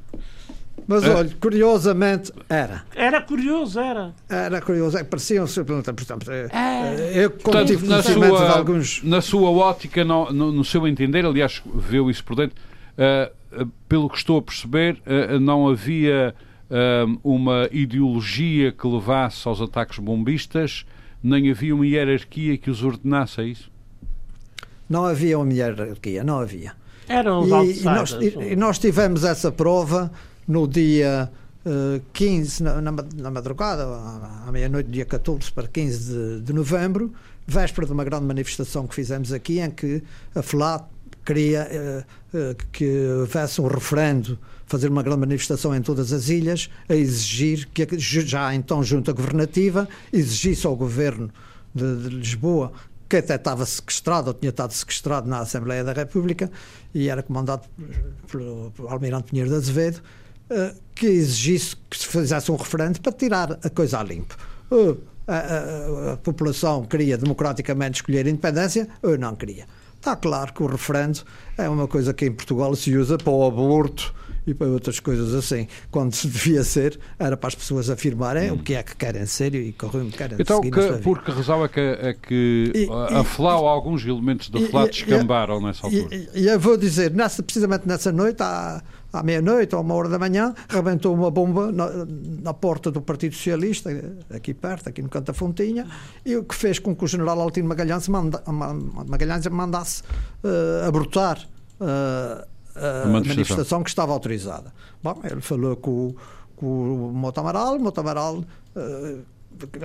[0.87, 2.85] Mas olha, curiosamente era.
[2.95, 4.15] Era curioso, era.
[4.29, 7.25] Era curioso, é, pareciam-se, por exemplo, é.
[7.25, 9.03] eu quando tive na sua, de alguns.
[9.03, 12.57] Na sua ótica, no, no, no, seu entender, aliás, viu isso por dentro,
[12.99, 16.35] uh, pelo que estou a perceber, uh, não havia
[16.71, 20.85] uh, uma ideologia que levasse aos ataques bombistas,
[21.23, 23.71] nem havia uma hierarquia que os ordenasse, é isso?
[24.89, 26.73] Não havia uma hierarquia, não havia.
[27.09, 30.11] Eram os e, e, nós, e, e nós tivemos essa prova
[30.47, 31.31] no dia
[31.65, 37.13] uh, 15, na, na, madrugada, à, à meia-noite, dia 14 para 15 de, de, novembro,
[37.47, 40.03] véspera de uma grande manifestação que fizemos aqui, em que
[40.35, 40.89] a FLA
[41.25, 41.69] queria
[42.33, 42.87] uh, uh, que
[43.21, 48.55] houvesse um referendo, fazer uma grande manifestação em todas as ilhas, a exigir que, já
[48.55, 51.31] então junta governativa, exigisse ao governo
[51.75, 52.73] de, de Lisboa
[53.09, 56.51] que até estava sequestrado, ou tinha estado sequestrado na Assembleia da República,
[56.95, 57.63] e era comandado
[58.31, 60.03] pelo, pelo Almirante Pinheiro de Azevedo,
[60.51, 64.37] uh, que exigisse que se fizesse um referendo para tirar a coisa a limpo.
[64.71, 69.67] Uh, a, a, a, população queria democraticamente escolher a independência, ou não queria.
[69.97, 71.21] Está claro que o referendo
[71.57, 74.15] é uma coisa que em Portugal se usa para o aborto,
[74.47, 75.67] e para outras coisas assim.
[75.91, 78.55] Quando se devia ser, era para as pessoas afirmarem hum.
[78.55, 81.69] o que é que querem ser e como querem então, seguir que, Porque razão é
[81.69, 86.15] que, é que e, a, a FLA ou alguns elementos da FLA descambaram nessa altura?
[86.15, 88.83] E, e, eu vou dizer, nessa, precisamente nessa noite, à,
[89.19, 91.89] à meia-noite ou uma hora da manhã, rebentou uma bomba na,
[92.43, 93.91] na, porta do Partido Socialista,
[94.31, 95.87] aqui perto, aqui no Canto da Fontinha,
[96.25, 98.43] e o que fez com que o general Altino Magalhães, manda,
[99.07, 101.39] Magalhães mandasse uh, abortar
[101.81, 102.45] uh,
[103.05, 103.83] a manifestação.
[103.83, 104.73] que estava autorizada.
[105.03, 106.15] Bom, ele falou com,
[106.57, 106.67] com
[107.09, 109.25] o Mota Amaral, o Mota Amaral, uh,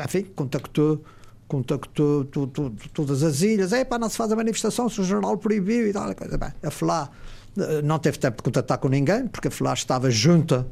[0.06, 1.04] enfim, contactou
[1.48, 5.04] contactou tu, tu, todas as ilhas, é para não se faz a manifestação se o
[5.04, 6.38] jornal proibiu e tal, coisa.
[6.38, 7.10] Bem, a uh,
[7.84, 10.68] não teve tempo de contactar com ninguém, porque a FLA estava junta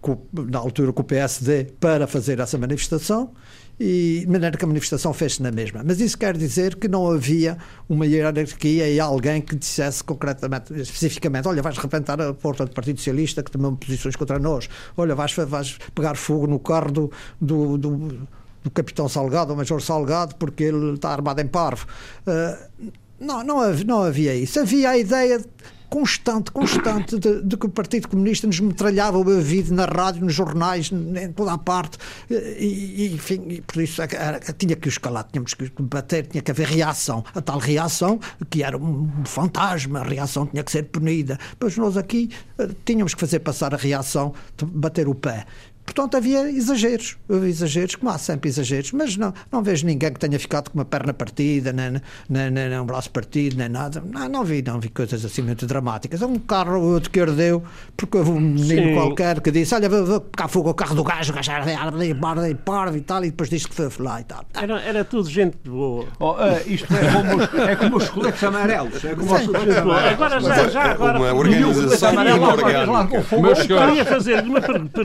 [0.00, 3.32] com, na altura com o PSD para fazer essa manifestação
[3.78, 5.82] e de maneira que a manifestação fez-se na mesma.
[5.84, 11.46] Mas isso quer dizer que não havia uma hierarquia e alguém que dissesse concretamente, especificamente,
[11.46, 15.32] olha, vais repentar a porta do Partido Socialista que tomou posições contra nós, olha, vais,
[15.34, 18.28] vais pegar fogo no carro do, do, do,
[18.62, 21.86] do Capitão Salgado, o Major Salgado, porque ele está armado em parvo.
[22.26, 24.60] Uh, não, não, não havia isso.
[24.60, 25.42] Havia a ideia
[25.88, 30.34] constante, constante de, de, que o Partido Comunista nos metralhava o vida na rádio, nos
[30.34, 31.98] jornais, em toda a parte,
[32.30, 36.26] e, e enfim, e por isso era, era, tinha que os calar, tínhamos que bater,
[36.26, 37.24] tinha que haver reação.
[37.34, 38.20] A tal reação,
[38.50, 41.38] que era um fantasma, a reação tinha que ser punida.
[41.58, 45.46] Pois nós aqui eh, tínhamos que fazer passar a reação bater o pé.
[45.86, 50.38] Portanto, havia exageros, exageros, como há sempre exageros, mas não, não vejo ninguém que tenha
[50.38, 51.92] ficado com uma perna partida, nem,
[52.28, 54.02] nem, nem, nem um braço partido, nem nada.
[54.04, 56.20] Não, não, vi, não vi coisas assim muito dramáticas.
[56.22, 57.62] Um carro ou outro que ardeu,
[57.96, 58.94] porque houve um menino Sim.
[58.94, 62.14] qualquer que disse: Olha, vou, vou cá fogo ao carro do gajo, o gajo era
[62.14, 64.44] barda e parvo e tal, e depois disse que foi lá e tal.
[64.54, 66.06] Era, era tudo gente boa.
[66.18, 69.04] Oh, uh, isto é como, os, é como os coletes amarelos.
[69.04, 69.50] É como Sim.
[69.50, 71.18] os Agora, já, já, agora.
[71.18, 73.24] Uma organização inorgânica.
[73.40, 75.04] Mas, queria fazer uma pergunta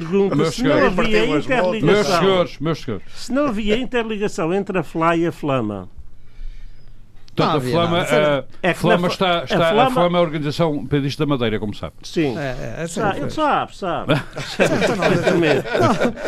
[0.80, 1.82] não havia interligação.
[1.82, 3.06] Meus senhores, meus senhores.
[3.16, 5.90] Se não havia interligação entre a FLA e a Flama.
[7.36, 9.84] Portanto, a Flama, a, é Flama está, está, a, Flama...
[9.84, 11.94] a Flama é a Organização Pedista da Madeira, como sabe.
[12.04, 12.38] Sim.
[12.38, 14.14] É, é, é sabe, sabe, sabe.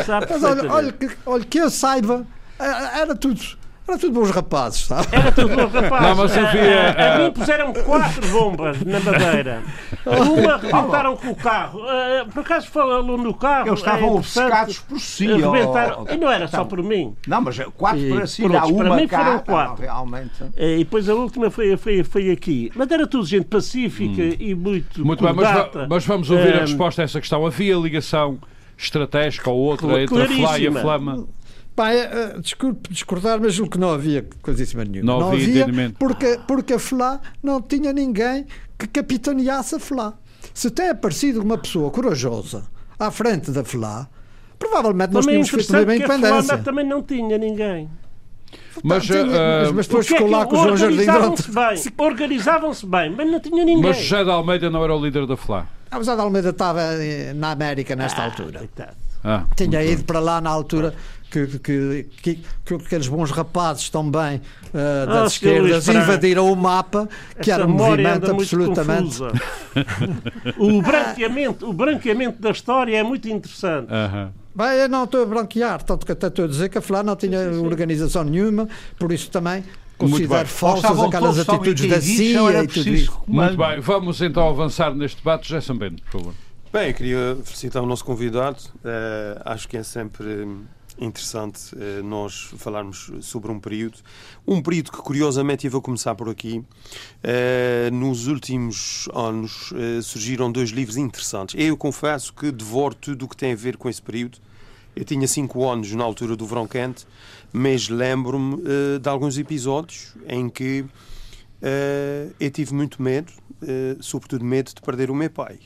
[0.04, 2.26] sabe Mas olha, olha, que, olha, que eu saiba,
[2.58, 5.08] era tudo era tudo bons rapazes, sabe?
[5.12, 6.08] Era tudo bons rapazes.
[6.08, 9.62] Não, mas havia, a, a, a, mim puseram quatro bombas na madeira.
[10.06, 11.80] Uma rebentaram com o carro.
[11.80, 13.68] Uh, por acaso falou no carro.
[13.68, 15.26] Eles estavam é obcecados por si.
[15.26, 16.06] Rebentaram.
[16.10, 17.14] E não era só por mim.
[17.26, 19.84] Não, mas quatro e, para si, outros, para mim foram quatro.
[19.84, 20.44] Não, realmente.
[20.56, 22.72] E depois a última foi, foi, foi aqui.
[22.74, 24.36] Mas era tudo gente pacífica hum.
[24.38, 25.04] e muito.
[25.04, 27.46] Muito bem, mas, mas, vamos ouvir um, a resposta a essa questão.
[27.46, 28.38] Havia ligação
[28.78, 31.26] estratégica ou outra entre a FLA e a Flama?
[31.74, 35.12] Pai, uh, desculpe discordar, mas o que não havia coisíssima nenhuma.
[35.12, 38.46] Não, não havia, havia porque, porque a FLA não tinha ninguém
[38.78, 40.14] que capitaneasse a FLA.
[40.52, 42.64] Se tem aparecido uma pessoa corajosa
[42.96, 44.08] à frente da FLA,
[44.56, 46.54] provavelmente nós tínhamos feito bem a independência.
[46.54, 47.90] A também não tinha ninguém.
[48.82, 51.50] Mas, tinha, uh, mas, mas depois ficou é lá com o João Jardim Organizavam-se
[51.90, 53.82] bem, organizavam-se bem, mas não tinha ninguém.
[53.82, 55.66] Mas José de Almeida não era o líder da FLA.
[55.94, 58.68] Ah, José de Almeida estava eh, na América nesta ah, altura.
[59.22, 60.92] Ah, Tinha ido para lá na altura
[61.30, 67.08] que, que, que, que aqueles bons rapazes também uh, das ah, esquerdas invadiram o mapa,
[67.40, 69.22] que Essa era um movimento absolutamente.
[70.58, 73.88] o, branqueamento, o branqueamento da história é muito interessante.
[74.52, 77.04] Bem, eu não estou a branquear, tanto que até estou a dizer que a FLA
[77.04, 77.66] não tinha sim, sim.
[77.66, 79.64] organização nenhuma, por isso também
[79.98, 83.22] considero falsas aquelas atitudes da CIA e tudo isso.
[83.26, 85.48] Muito bem, vamos então avançar neste debate.
[85.48, 86.34] José Sambento, por favor.
[86.72, 88.58] Bem, eu queria felicitar o nosso convidado.
[88.76, 90.46] Uh, acho que é sempre
[90.98, 93.98] interessante uh, nós falarmos sobre um período.
[94.46, 100.50] Um período que, curiosamente, e vou começar por aqui, uh, nos últimos anos uh, surgiram
[100.50, 101.54] dois livros interessantes.
[101.58, 104.38] Eu confesso que devoro tudo o que tem a ver com esse período.
[104.96, 107.04] Eu tinha 5 anos na altura do verão quente,
[107.56, 114.44] mas lembro-me uh, de alguns episódios em que uh, eu tive muito medo, uh, sobretudo
[114.44, 115.60] medo de perder o meu pai.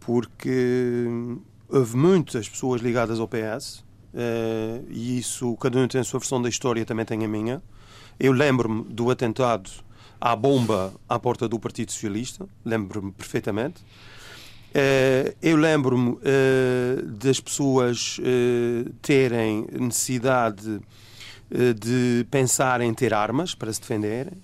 [0.00, 1.06] Porque
[1.68, 3.84] houve muitas pessoas ligadas ao PS,
[4.88, 7.62] e isso, cada um tem a sua versão da história, também tem a minha.
[8.18, 9.70] Eu lembro-me do atentado
[10.20, 13.84] à bomba à porta do Partido Socialista, lembro-me perfeitamente.
[14.78, 20.80] Uh, eu lembro-me uh, das pessoas uh, terem necessidade
[21.50, 24.34] de pensar em ter armas para se defenderem.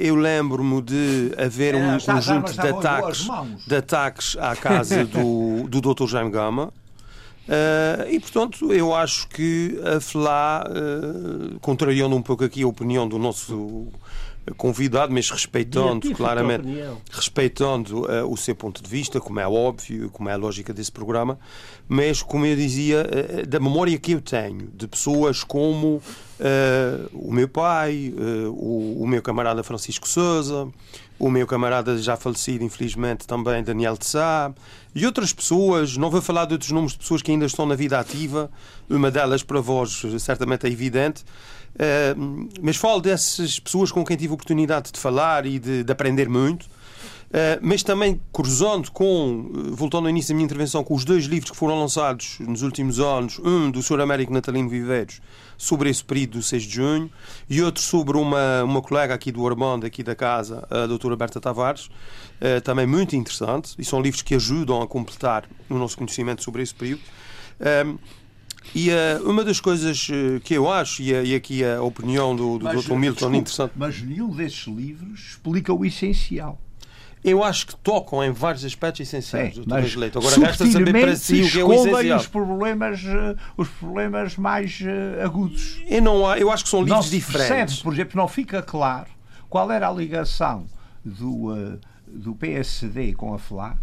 [0.00, 3.28] eu lembro-me de haver um é, conjunto de ataques,
[3.64, 6.08] de ataques à casa do, do Dr.
[6.08, 6.72] Jaime Gama.
[8.10, 10.64] e, portanto, eu acho que a FLA,
[11.60, 13.86] contrariando um pouco aqui a opinião do nosso
[14.56, 16.66] convidado, mas respeitando claramente,
[17.10, 20.92] respeitando uh, o seu ponto de vista, como é óbvio, como é a lógica desse
[20.92, 21.38] programa,
[21.88, 26.02] mas como eu dizia, uh, da memória que eu tenho de pessoas como uh,
[27.12, 28.12] o meu pai,
[28.48, 30.68] o, o, meu camarada Francisco Souza,
[31.18, 34.52] o meu camarada já falecido, infelizmente, também Daniel de Sá,
[34.94, 37.74] e outras pessoas, não vou falar de outros nomes de pessoas que ainda estão na
[37.74, 38.50] vida ativa,
[38.88, 41.24] uma delas para vós certamente é evidente,
[42.60, 46.66] Mas falo dessas pessoas com quem tive oportunidade de falar e de, de aprender muito.
[47.28, 51.50] Uh, mas também cruzando com, voltando ao início da minha intervenção, com os dois livros
[51.50, 54.00] que foram lançados nos últimos anos, um do Sr.
[54.00, 55.20] Américo Natalino Viveiros,
[55.58, 57.10] sobre esse período do 6 de junho,
[57.46, 61.38] e outro sobre uma, uma colega aqui do Armando, aqui da casa, a doutora Berta
[61.38, 66.42] Tavares, uh, também muito interessante, e são livros que ajudam a completar o nosso conhecimento
[66.42, 67.02] sobre esse período.
[68.74, 72.58] E uh, uma das coisas eh, que eu acho, e, e aqui a opinião do,
[72.58, 72.94] do mas, Dr.
[72.94, 73.72] Milton desculpe, interessante.
[73.76, 76.60] Mas nenhum desses livros explica o essencial.
[77.24, 80.18] Eu acho que tocam em vários aspectos essenciais do mas Leito.
[80.18, 82.20] Agora resta saber para si o que é o essencial.
[82.20, 84.80] Os problemas, eh, os problemas mais
[85.24, 85.82] agudos.
[85.88, 87.56] Eu, não, eu acho que são livros diferentes.
[87.56, 89.08] Percebe, por exemplo, não fica claro
[89.48, 90.66] qual era a ligação
[91.04, 93.76] do, do PSD com a FLA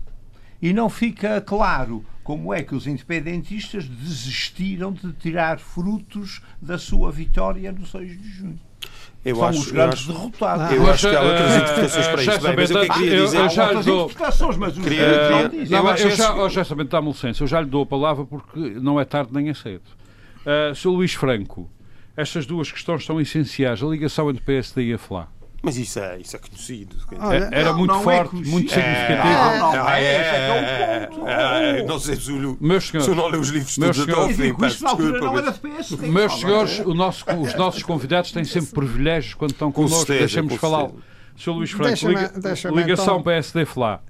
[0.65, 7.11] e não fica claro como é que os independentistas desistiram de tirar frutos da sua
[7.11, 8.59] vitória no 6 de junho.
[9.23, 10.75] Eu São acho, os grandes acho, derrotados.
[10.75, 12.41] Eu acho que há outras uh, interpretações para isso.
[12.41, 13.37] Bem, mas eu queria dizer...
[13.37, 14.11] Eu, já lhe dou...
[14.57, 17.83] mas queria, uh, não, eu já, oh, já sabendo, dá-me licença, eu já lhe dou
[17.83, 19.83] a palavra porque não é tarde nem é cedo.
[20.41, 20.89] Uh, Sr.
[20.89, 21.69] Luís Franco,
[22.17, 23.83] estas duas questões são essenciais.
[23.83, 25.27] A ligação entre PSD e a FLA.
[25.65, 26.95] Mas isso é, isso é conhecido.
[27.17, 29.27] Olha, era não, muito não é forte, é muito significativo.
[29.27, 31.09] É, não, não, é, é,
[31.79, 34.35] é, não sei se o, meus senhores, se não lê os livros meus todos senhores,
[34.35, 36.07] até ao fim, peço desculpa.
[36.07, 40.05] Meus senhores, nosso, os nossos convidados têm sempre privilégios quando estão connosco.
[40.05, 40.91] Deixemos falar.
[41.35, 41.49] Sr.
[41.49, 42.31] Luís Franco, liga,
[42.71, 44.03] ligação então, PSD-FLA.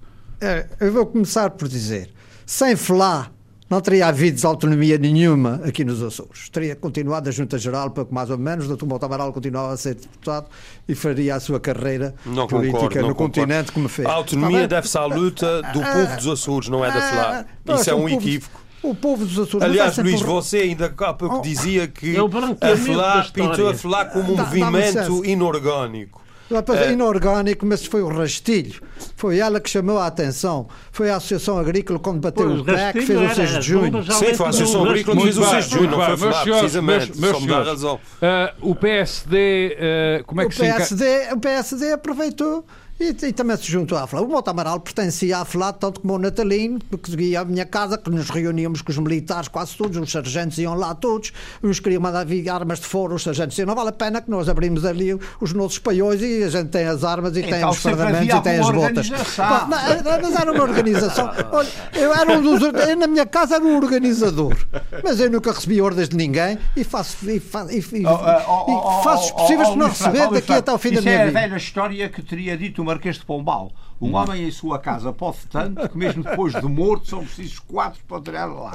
[0.82, 2.14] Eu vou começar por dizer,
[2.46, 3.32] sem FLA
[3.70, 6.50] não teria havido autonomia nenhuma aqui nos Açores.
[6.50, 8.86] Teria continuado a Junta Geral, pouco mais ou menos, o Dr.
[8.86, 10.48] Mota Amaral continuava a ser deputado
[10.88, 14.08] e faria a sua carreira não política concordo, no continente como fez.
[14.08, 17.46] A autonomia deve-se à luta do ah, povo dos Açores, não é da FLA.
[17.68, 18.66] Ah, Isso é um equívoco.
[18.84, 19.68] O povo dos Açores.
[19.68, 20.28] Aliás, Luís, por...
[20.28, 24.38] você ainda há pouco oh, dizia que é a FLA pintou a FLA como um
[24.38, 26.25] movimento inorgânico.
[26.52, 28.80] É inorgânico, mas foi o rastilho.
[29.16, 30.68] Foi ela que chamou a atenção.
[30.92, 34.04] Foi a Associação Agrícola quando bateu o pé que fez o 6 de junho.
[34.04, 37.20] Sim, foi a Associação Agrícola que fez o 6 de junho, não foi falar, precisamente.
[37.20, 37.96] Meus, meus razão.
[37.96, 39.78] Uh, o PSD,
[40.22, 41.34] uh, como é que o PSD, se...
[41.34, 42.66] O PSD aproveitou
[42.98, 44.22] e, e, também se juntou à FLA.
[44.22, 47.98] O Mota Amaral pertencia à FLA, tanto como o Natalino, porque seguia a minha casa,
[47.98, 52.02] que nos reuníamos com os militares, quase todos, os sargentos iam lá todos, uns queriam
[52.02, 54.86] mandar vir armas de fora, os sargentos diziam, não vale a pena que nós abrimos
[54.86, 58.36] ali os nossos paiões e a gente tem as armas e então, tem os fardamentos
[58.36, 59.10] e tem as botas.
[59.10, 61.32] mas era uma organização.
[61.52, 62.62] Olha, eu era um dos.
[62.62, 64.56] Eu, na minha casa era um organizador,
[65.04, 68.66] mas eu nunca recebi ordens de ninguém e faço, e, fa, e, e, oh, oh,
[68.68, 71.28] oh, e faço os possíveis para não receber daqui até ao fim da minha vida.
[71.28, 73.72] Isso é a velha história que teria dito Marquês de Pombal.
[74.00, 74.16] Um hum.
[74.16, 78.22] homem em sua casa pode tanto que mesmo depois de morto são precisos quatro para
[78.22, 78.72] tirar lá.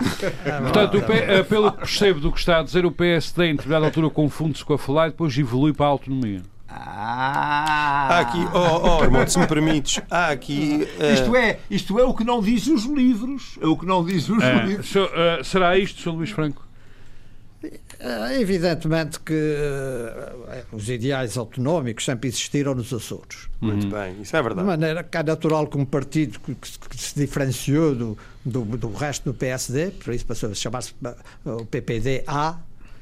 [0.62, 3.52] Portanto, o P, eh, pelo que percebo do que está a dizer, o PSD em
[3.52, 6.42] determinada altura confunde-se com a falar e depois evolui para a autonomia.
[6.68, 8.08] Ah.
[8.10, 10.88] Há aqui, oh, oh se me permites, há aqui.
[10.98, 11.14] Uh...
[11.14, 13.58] Isto, é, isto é o que não dizem os livros.
[13.60, 14.64] É o que não dizem os é.
[14.64, 14.88] livros.
[14.88, 16.10] So, uh, será isto, Sr.
[16.10, 16.69] Luís Franco?
[17.62, 23.50] É, evidentemente que uh, os ideais autonómicos sempre existiram nos Açores.
[23.60, 23.90] Muito uhum.
[23.90, 24.62] bem, isso é verdade.
[24.62, 28.92] De maneira que é natural que um partido que, que se diferenciou do, do, do,
[28.92, 30.94] resto do PSD, por isso passou a chamar-se
[31.44, 32.60] o PPD-A,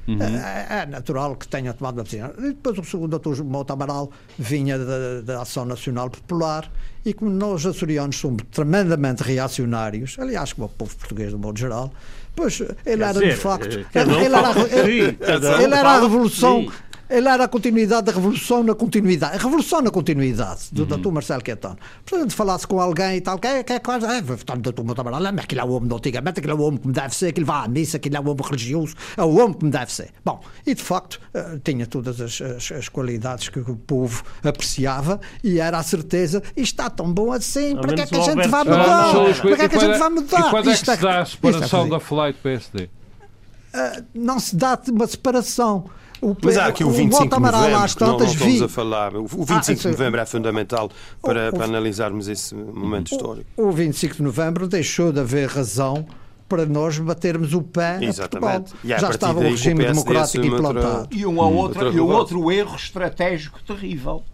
[0.09, 0.23] Uhum.
[0.23, 2.33] É, é, natural que tenha tomado uma decisão.
[2.39, 6.73] E depois o doutor Mota Amaral vinha da, da Ação Nacional Popular
[7.05, 11.93] e como nós açorianos somos tremendamente reacionários, aliás, como o povo português do modo geral,
[12.35, 13.67] pois ele Quer era dizer, de facto.
[13.67, 13.87] Ele,
[14.25, 15.19] ele, era, ele,
[15.63, 16.71] ele era a revolução.
[17.09, 19.37] Era a continuidade da revolução na continuidade.
[19.37, 20.89] A revolução na continuidade do uhum.
[20.89, 21.79] doutor Marcelo Quetano.
[22.05, 24.05] Portanto, falasse com alguém e tal, que é, que é quase.
[24.05, 26.79] É, portanto, doutor Montamarão, mas aquilo é o homem de antigamente, aquilo é o homem
[26.79, 29.55] como deve ser, aquilo vai à missa, aquilo é o homem religioso, é o homem
[29.55, 30.11] como deve ser.
[30.23, 35.19] Bom, e de facto uh, tinha todas as, as, as, qualidades que o povo apreciava
[35.43, 38.65] e era a certeza, está tão bom assim, para que é que a gente vai
[38.65, 39.13] mudar?
[39.41, 40.41] Para que é que a gente vai mudar?
[40.41, 42.85] E quando é que se dá a separação da Flight PSD?
[42.85, 45.89] Uh, não se dá uma separação.
[46.21, 48.65] O, Mas há aqui o, o 25 de novembro, às que não, não estamos vi...
[48.65, 49.15] a falar.
[49.15, 50.91] O 25 ah, de novembro é fundamental
[51.23, 53.47] para, o, para analisarmos esse momento histórico.
[53.57, 56.07] O 25 de novembro deixou de haver razão
[56.49, 58.75] para nós batermos o pé Exatamente.
[58.85, 61.09] a Já estava o regime democrático implantado.
[61.15, 64.25] E um, outro, e um outro erro estratégico terrível,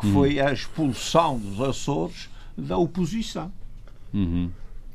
[0.00, 0.12] que hum.
[0.14, 3.52] foi a expulsão dos Açores da oposição.
[4.12, 4.50] Uhum.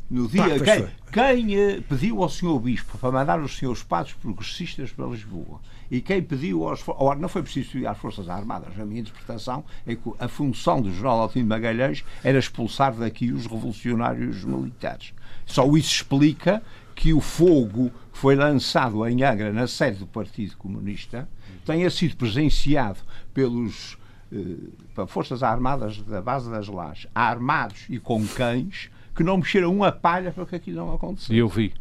[0.10, 4.16] No dia, tá, quem, quem, eh, pediu ao senhor Bispo para mandar os senhores padres
[4.16, 6.84] progressistas para Lisboa e quem pediu aos.
[6.88, 8.80] Ora, não foi preciso pedir às Forças Armadas.
[8.80, 13.46] A minha interpretação é que a função do General Altino Magalhães era expulsar daqui os
[13.46, 15.14] revolucionários militares.
[15.46, 16.62] Só isso explica
[16.96, 21.28] que o fogo que foi lançado em Angra, na sede do Partido Comunista,
[21.66, 23.00] tenha sido presenciado
[23.34, 23.98] pelos
[24.32, 29.92] eh, Forças Armadas da base das Lajes, armados e com cães, que não mexeram uma
[29.92, 31.34] palha para que aquilo não acontecesse.
[31.34, 31.74] E eu vi.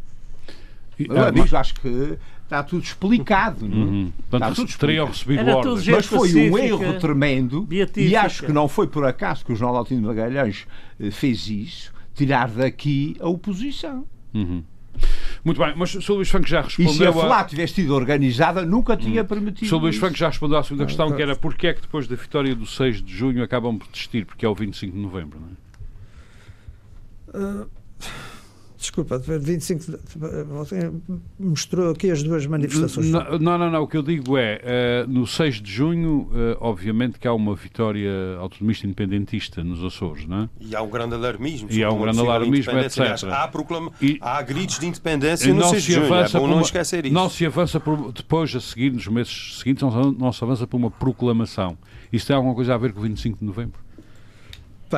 [0.99, 2.19] E, ah, acho que
[2.53, 3.67] está tudo explicado.
[3.67, 3.77] Não?
[3.77, 3.81] É?
[3.81, 4.13] Uhum.
[4.29, 5.89] Portanto, está tudo teriam recebido ordens.
[5.89, 8.01] Mas foi um erro tremendo beatífica.
[8.01, 10.67] e acho que não foi por acaso que o Jornal Altino Magalhães
[11.01, 14.05] eh, fez isso, tirar daqui a oposição.
[14.35, 14.63] Uhum.
[15.45, 16.13] Muito bem, mas o Sr.
[16.13, 16.93] Luís Franco já respondeu.
[16.93, 19.27] E se a FLA tivesse sido organizada, nunca tinha hum.
[19.27, 19.67] permitido.
[19.67, 19.83] O Sr.
[19.83, 22.55] Luís Franco já respondeu à segunda questão, que era porque é que depois da vitória
[22.55, 27.63] do 6 de junho acabam por desistir, porque é o 25 de novembro, não é?
[27.65, 27.83] Uh
[28.83, 29.97] Desculpa, 25
[30.49, 30.91] você
[31.39, 33.11] mostrou aqui as duas manifestações.
[33.11, 37.17] Não, não, não, o que eu digo é, uh, no 6 de junho, uh, obviamente
[37.21, 38.11] que há uma vitória
[38.41, 40.49] autonomista independentista nos Açores, não é?
[40.61, 41.69] E há um grande alarmismo.
[41.71, 42.99] E há um grande alarmismo, etc.
[42.99, 46.61] Aliás, há, proclama, e, há gritos de independência no 6 de junho, é bom não
[46.61, 47.15] esquecer isso.
[47.15, 50.77] Não se avança por, depois, a seguir, nos meses seguintes, não, não se avança por
[50.77, 51.79] uma proclamação.
[52.13, 53.81] Isso tem alguma coisa a ver com o 25 de novembro?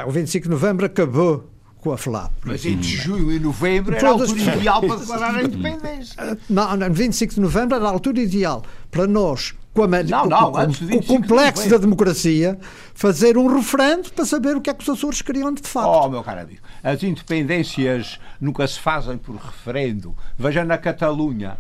[0.07, 1.54] O 25 de novembro acabou
[1.85, 2.33] com a FLAP.
[2.47, 6.15] Mas entre junho e novembro era a altura ideal para declarar a independência.
[6.17, 10.27] Ah, não, não, 25 de novembro era a altura ideal para nós, com, a, não,
[10.27, 12.59] não, com, com, o complexo da democracia,
[12.95, 15.89] fazer um referendo para saber o que é que os Açores queriam de facto.
[15.89, 20.17] Oh, meu caro amigo, as independências nunca se fazem por referendo.
[20.39, 21.59] Veja na Catalunha.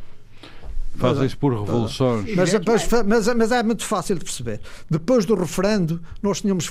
[0.96, 2.34] Fazem-se por revoluções.
[2.36, 4.60] Mas, mas, mas, mas, é muito fácil de perceber.
[4.88, 6.70] Depois do referendo, nós tínhamos.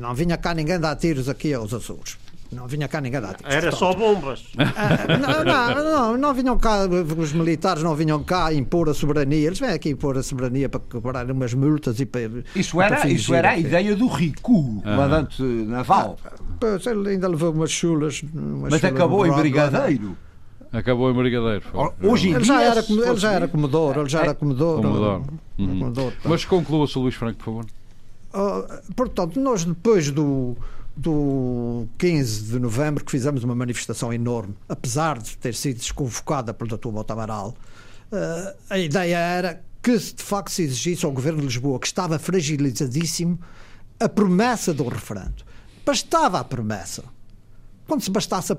[0.00, 2.18] Não vinha cá ninguém dar tiros aqui aos Açores.
[2.54, 4.44] Não vinha cá ninguém dar Era só bombas.
[4.58, 6.86] Ah, não, não, não, não, vinham cá,
[7.18, 9.46] os militares não vinham cá impor a soberania.
[9.46, 12.44] Eles vêm aqui impor a soberania para cobrar umas multas e para.
[12.54, 14.90] Isso era, para isso era a ideia do Rico, ah.
[14.90, 16.18] comandante naval.
[16.24, 16.30] Ah,
[16.60, 18.22] pois, ele ainda levou umas chulas.
[18.22, 20.16] Umas Mas chulas acabou em Brigadeiro.
[20.72, 21.64] Acabou em Brigadeiro.
[22.02, 24.82] Hoje em ele, já era, ele já era comodoro, ele já era comodoro.
[24.82, 25.24] comodoro.
[25.56, 26.12] Uhum.
[26.24, 27.66] Mas conclua-se, Luís Franco, por favor.
[28.34, 30.56] Uh, portanto, nós depois do,
[30.96, 36.76] do 15 de novembro, que fizemos uma manifestação enorme, apesar de ter sido desconvocada pelo
[36.76, 36.88] Dr.
[36.88, 37.54] Botamaral,
[38.12, 42.18] uh, a ideia era que de facto se exigisse ao Governo de Lisboa, que estava
[42.18, 43.38] fragilizadíssimo,
[44.00, 45.44] a promessa do referendo.
[45.84, 47.04] Bastava a promessa.
[47.86, 48.56] Quando se bastasse a,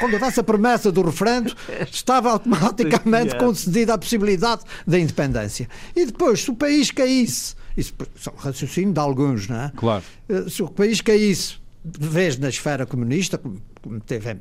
[0.00, 1.54] quando houvesse a promessa do referendo,
[1.88, 5.68] estava automaticamente concedida a possibilidade da independência.
[5.94, 9.72] E depois, se o país caísse, isso são raciocínio de alguns, não é?
[9.76, 10.02] Claro.
[10.28, 11.58] Eh, se o país caísse
[11.98, 13.60] vez na esfera comunista, como,
[14.06, 14.36] teve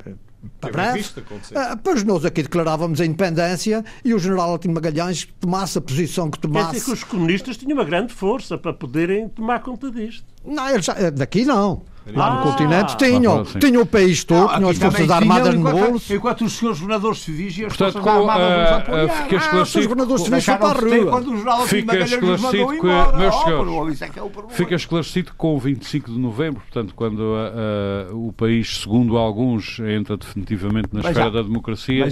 [0.60, 5.78] para breve, uh, pois nós aqui declarávamos a independência e o general Altino Magalhães tomasse
[5.78, 6.68] a posição que tomasse.
[6.68, 10.35] Quer dizer que os comunistas tinham uma grande força para poderem tomar conta disto.
[10.46, 11.84] Não, eles já, daqui não.
[12.14, 15.72] Lá ah, no continente tinham, ah, tinham o país todo, tinham as Forças Armadas no
[15.72, 16.14] bolso.
[16.14, 19.10] Enquanto os senhores governadores civis e as Portanto, Forças Armadas uh, nos apoiaram.
[19.10, 21.68] Fica esclarecido, ah, os governadores civis foram para a rua.
[21.68, 24.10] Fica esclarecido que, meus senhores, é
[24.50, 29.18] fica esclarecido que com o 25 de novembro, portanto, quando uh, uh, o país, segundo
[29.18, 32.06] alguns, entra definitivamente na mas esfera da democracia,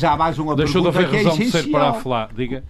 [0.57, 2.29] deixou de haver razão de ser para falar.
[2.33, 2.63] Diga.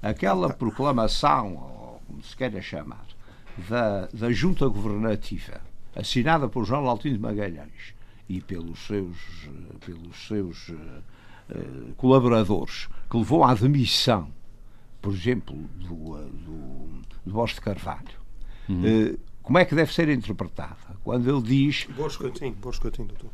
[0.00, 3.11] aquela proclamação, ou como se queira chamar,
[3.68, 5.60] da, da junta governativa
[5.94, 7.94] assinada por João Altino de Magalhães
[8.28, 9.16] e pelos seus,
[9.84, 14.32] pelos seus uh, colaboradores, que levou à demissão
[15.02, 18.14] por exemplo, do, do, do Borges de Carvalho,
[18.68, 19.16] uhum.
[19.42, 20.76] como é que deve ser interpretada?
[21.02, 21.88] Quando ele diz.
[21.96, 23.30] Borges Coutinho, Borges Coutinho, doutor.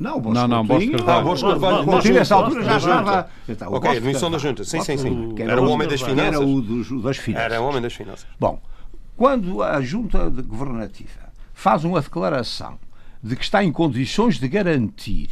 [0.00, 1.18] Não, Borges não, não, Borges Carvalho.
[1.18, 2.14] Ah, Borges Carvalho.
[2.14, 3.30] Nessa altura já estava.
[3.68, 4.64] Ok, admissão da junta.
[4.64, 5.34] Sim, sim, sim.
[5.38, 6.34] Era o homem das finanças.
[6.34, 7.52] Era o das finanças.
[7.52, 8.26] Era o homem das finanças.
[8.40, 8.60] Bom,
[9.16, 12.78] quando a junta governativa faz uma declaração
[13.22, 15.30] de que está em condições de garantir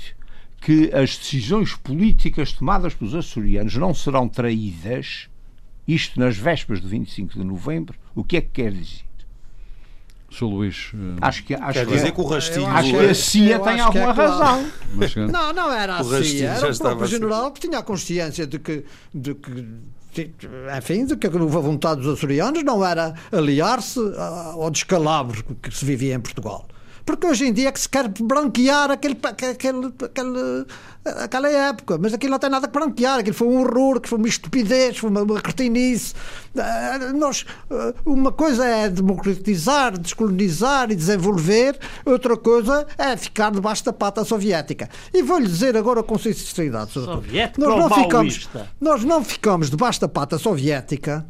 [0.60, 5.28] que as decisões políticas tomadas pelos açorianos não serão traídas,
[5.86, 9.02] isto nas vésperas do 25 de novembro, o que é que quer dizer?
[10.30, 10.44] Sr.
[10.44, 10.90] Luís.
[10.94, 11.16] Uh...
[11.20, 12.66] Acho que, acho Quer que, dizer que o rastilho.
[12.66, 14.72] Acho que a CIA tem alguma é razão.
[14.94, 16.52] Mas, não, não era a CIA.
[16.52, 18.84] Era o próprio general que tinha a consciência de que.
[19.12, 19.66] De que
[20.76, 26.14] enfim, de que a vontade dos açorianos não era aliar-se ao descalabro que se vivia
[26.14, 26.66] em Portugal.
[27.04, 30.66] Porque hoje em dia é que se quer branquear aquele, aquele, aquele,
[31.04, 34.18] aquela época, mas aquilo não tem nada que branquear, aquilo foi um horror, que foi
[34.18, 36.14] uma estupidez, foi uma, uma cretinice.
[36.56, 43.84] Eh, nós, eh, uma coisa é democratizar, descolonizar e desenvolver, outra coisa é ficar debaixo
[43.84, 44.88] da pata soviética.
[45.12, 48.48] E vou-lhe dizer agora com sinceridade, Soviética nós não, ficamos,
[48.80, 51.26] nós não ficamos debaixo da pata soviética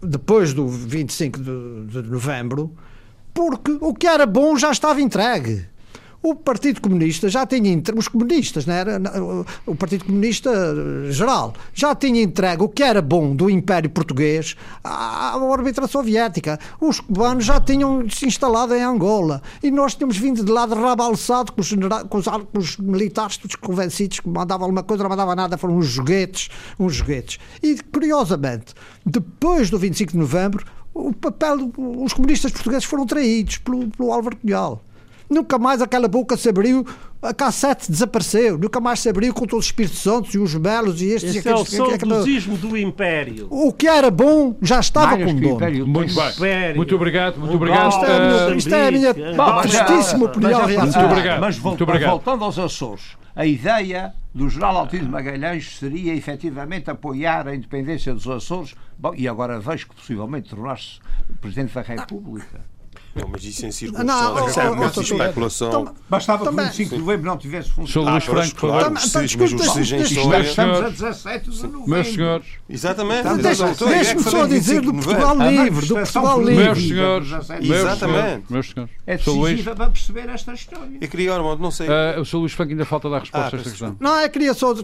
[0.00, 2.76] depois do 25 de, de novembro
[3.36, 5.66] porque o que era bom já estava entregue.
[6.22, 9.00] O Partido Comunista já tinha os comunistas, não era?
[9.66, 10.50] o Partido Comunista
[11.12, 16.58] geral já tinha entregue o que era bom do Império Português à órbita soviética.
[16.80, 20.74] Os cubanos já tinham se instalado em Angola e nós tínhamos vindo de lá de
[20.74, 21.70] com os,
[22.08, 25.76] com os, com os militares todos convencidos que mandavam alguma coisa, não mandavam nada, foram
[25.76, 26.48] uns joguetes,
[26.80, 27.38] uns joguetes.
[27.62, 28.74] E curiosamente,
[29.04, 30.64] depois do 25 de novembro,
[30.96, 34.82] o papel, os comunistas portugueses foram traídos pelo, pelo Álvaro Cunhal.
[35.28, 36.86] Nunca mais aquela boca se abriu,
[37.20, 41.02] a cassete desapareceu, nunca mais se abriu com todos os Espíritos Santos e os belos
[41.02, 41.74] e estes Esse e aqueles.
[41.74, 43.48] é o saudosismo do Império.
[43.50, 45.86] O que era bom já estava com dono.
[45.86, 46.74] Muito bem.
[46.76, 47.90] Muito obrigado, muito obrigado.
[47.90, 49.14] Isto é, isto é a minha
[49.62, 50.60] tristíssima opinião.
[50.68, 51.40] Muito obrigado.
[51.40, 58.12] Mas voltando aos Açores, a ideia do general Altino Magalhães seria efetivamente apoiar a independência
[58.12, 58.74] dos Açores.
[58.98, 61.00] Bom, e agora vejo que possivelmente tornar-se
[61.40, 62.60] Presidente da República.
[63.16, 65.94] Não, mas isso em circunstâncias, isso é uma especulação.
[66.08, 68.20] Bastava que o 25 de novembro não tivesse funcionado.
[68.20, 68.32] Sr.
[68.32, 68.90] Luís Franco, por favor.
[68.90, 69.04] Nós
[70.48, 71.88] estamos a 17 de novembro.
[71.88, 72.46] Meus senhores.
[72.68, 73.28] Exatamente.
[73.88, 75.86] Deixe-me só dizer do Portugal Livre.
[75.86, 76.64] Do Portugal Livre.
[76.64, 77.28] Meus senhores.
[77.62, 78.44] Exatamente.
[78.50, 78.94] Meus senhores.
[79.06, 80.98] É decisiva para perceber esta história.
[81.00, 81.88] Eu queria, Armando, não sei.
[82.20, 82.36] O Sr.
[82.38, 83.96] Luís Franco ainda falta dar resposta a esta questão.
[83.98, 84.74] Não, eu queria só,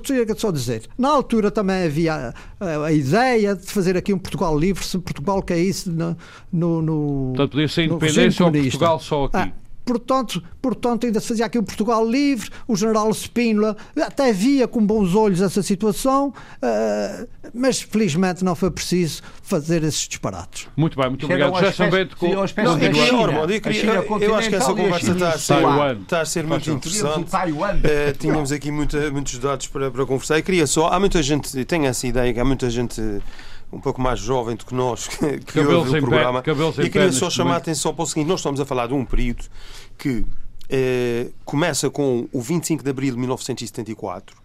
[0.51, 0.89] dizer.
[0.97, 5.91] Na altura também havia a, ideia de fazer aqui um Portugal livre se Portugal caísse
[5.91, 7.33] no.
[7.35, 7.83] Portanto, podia ser
[8.43, 9.37] ou Portugal só aqui.
[9.37, 9.53] Ah,
[9.85, 14.85] Portanto, portanto, ainda se fazia aqui um Portugal livre, o general Spínola até via com
[14.85, 20.69] bons olhos essa situação, uh, mas felizmente não foi preciso fazer esses disparates.
[20.77, 21.59] Muito bem, muito obrigado.
[21.61, 22.29] Já São Bento com...
[22.33, 22.47] Não,
[23.73, 27.31] China, eu, eu acho que essa conversa está a ser, está a ser muito interessante.
[27.35, 31.65] Uh, tínhamos aqui muita, muitos dados para, para conversar e queria só, há muita gente,
[31.65, 33.03] tem essa ideia que há muita gente
[33.73, 36.43] um pouco mais jovem do que nós que, que ouve o programa.
[36.43, 36.53] Pé,
[36.85, 39.05] e queria só chamar a atenção para o seguinte: nós estamos a falar de um
[39.05, 39.45] período
[39.97, 40.27] que
[40.69, 44.43] eh, começa com o 25 de abril de 1974.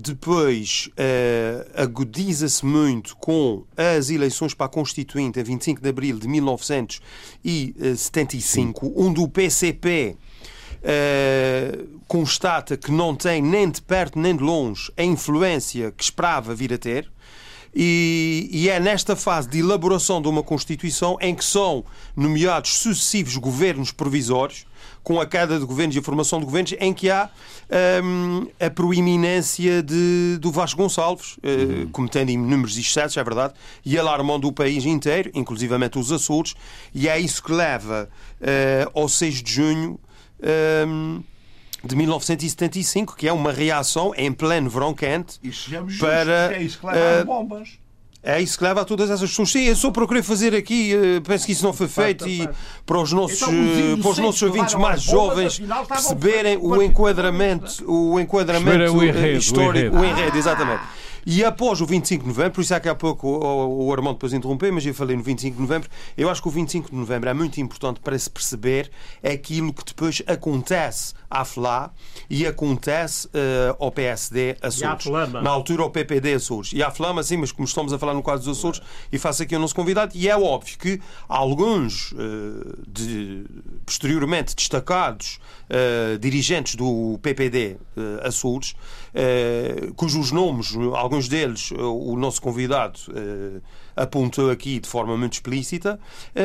[0.00, 6.28] Depois eh, agudiza-se muito com as eleições para a Constituinte a 25 de abril de
[6.28, 8.92] 1975, Sim.
[8.96, 10.16] onde o PCP
[10.84, 16.54] eh, constata que não tem nem de perto nem de longe a influência que esperava
[16.54, 17.10] vir a ter.
[17.74, 21.84] E, e, é nesta fase de elaboração de uma Constituição em que são
[22.16, 24.66] nomeados sucessivos governos provisórios,
[25.02, 27.30] com a queda de governos e a formação de governos, em que há
[28.02, 33.54] um, a proeminência de, do Vasco Gonçalves, uh, cometendo inúmeros excessos, é verdade,
[33.84, 36.54] e alarmando o país inteiro, inclusivamente os Açores,
[36.94, 38.08] e é isso que leva
[38.40, 40.00] uh, ao 6 de junho.
[40.86, 41.22] Um,
[41.84, 45.40] de 1975, que é uma reação em pleno verão quente
[45.98, 46.54] para.
[46.54, 47.78] É isso que leva uh, bombas.
[48.20, 49.50] É isso que leva a todas essas pessoas.
[49.52, 52.48] Sim, eu só procurei fazer aqui, uh, penso que isso não foi feito, e
[52.84, 58.92] para os nossos, então, para os nossos ouvintes mais jovens perceberem o enquadramento, o enquadramento
[58.92, 60.82] o enredo, histórico, o enredo, o enredo exatamente.
[61.30, 64.14] E após o 25 de novembro, por isso é que há pouco o, o Armando
[64.14, 66.96] depois interrompeu, mas eu falei no 25 de novembro, eu acho que o 25 de
[66.96, 68.90] novembro é muito importante para se perceber
[69.22, 71.92] aquilo que depois acontece à FLA
[72.30, 75.04] e acontece uh, ao PSD Açores.
[75.42, 76.72] Na altura ao PPD Açores.
[76.72, 78.80] E à Flama, sim, mas como estamos a falar no quadro dos Açores,
[79.12, 80.98] e faço aqui o nosso convidado, e é óbvio que
[81.28, 82.16] alguns uh,
[82.88, 83.44] de
[83.84, 87.76] posteriormente destacados uh, dirigentes do PPD
[88.22, 88.74] Açores,
[89.96, 90.72] cujos nomes,
[91.18, 93.00] alguns deles, o nosso convidado
[93.96, 95.98] apontou aqui de forma muito explícita,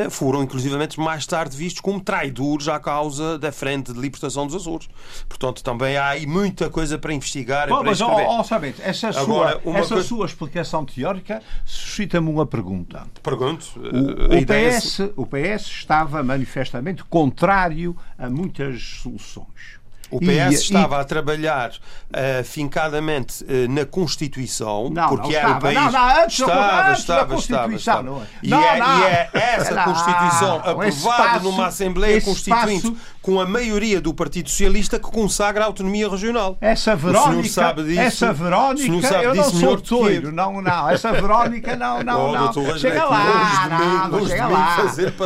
[0.10, 4.90] foram inclusivamente mais tarde vistos como traidores à causa da Frente de Libertação dos Açores.
[5.30, 9.10] Portanto, também há aí muita coisa para investigar Bom, para mas, ó, ó, sabem, essa,
[9.10, 13.06] Agora, sua, essa coisa- sua explicação teórica suscita-me uma pergunta.
[13.22, 13.66] Pergunto.
[13.78, 19.83] O, o ideia é PS, o PS estava manifestamente contrário a muitas soluções.
[20.14, 25.38] O E- PS e- estava a trabalhar uh, fincadamente uh, na Constituição, Não, porque não
[25.40, 25.60] era o estava.
[25.62, 25.76] país.
[25.80, 28.26] Não, não, antes da- estava, antes da estava, Constituição, estava, não é?
[28.44, 29.00] E, Não, é, não.
[29.00, 34.14] e é essa Não, Constituição aprovada espaço- numa Assembleia Constituinte espaço- com a maioria do
[34.14, 36.58] Partido Socialista que consagra a autonomia regional.
[36.62, 38.00] Essa O Verónica, sabe disso?
[38.02, 40.32] essa O senhor Verónica, sabe eu não disso sou eu.
[40.32, 42.52] não, não, essa Verónica, não, não, Oh, não.
[42.52, 44.78] doutor Chega longe lá, não, chega lá.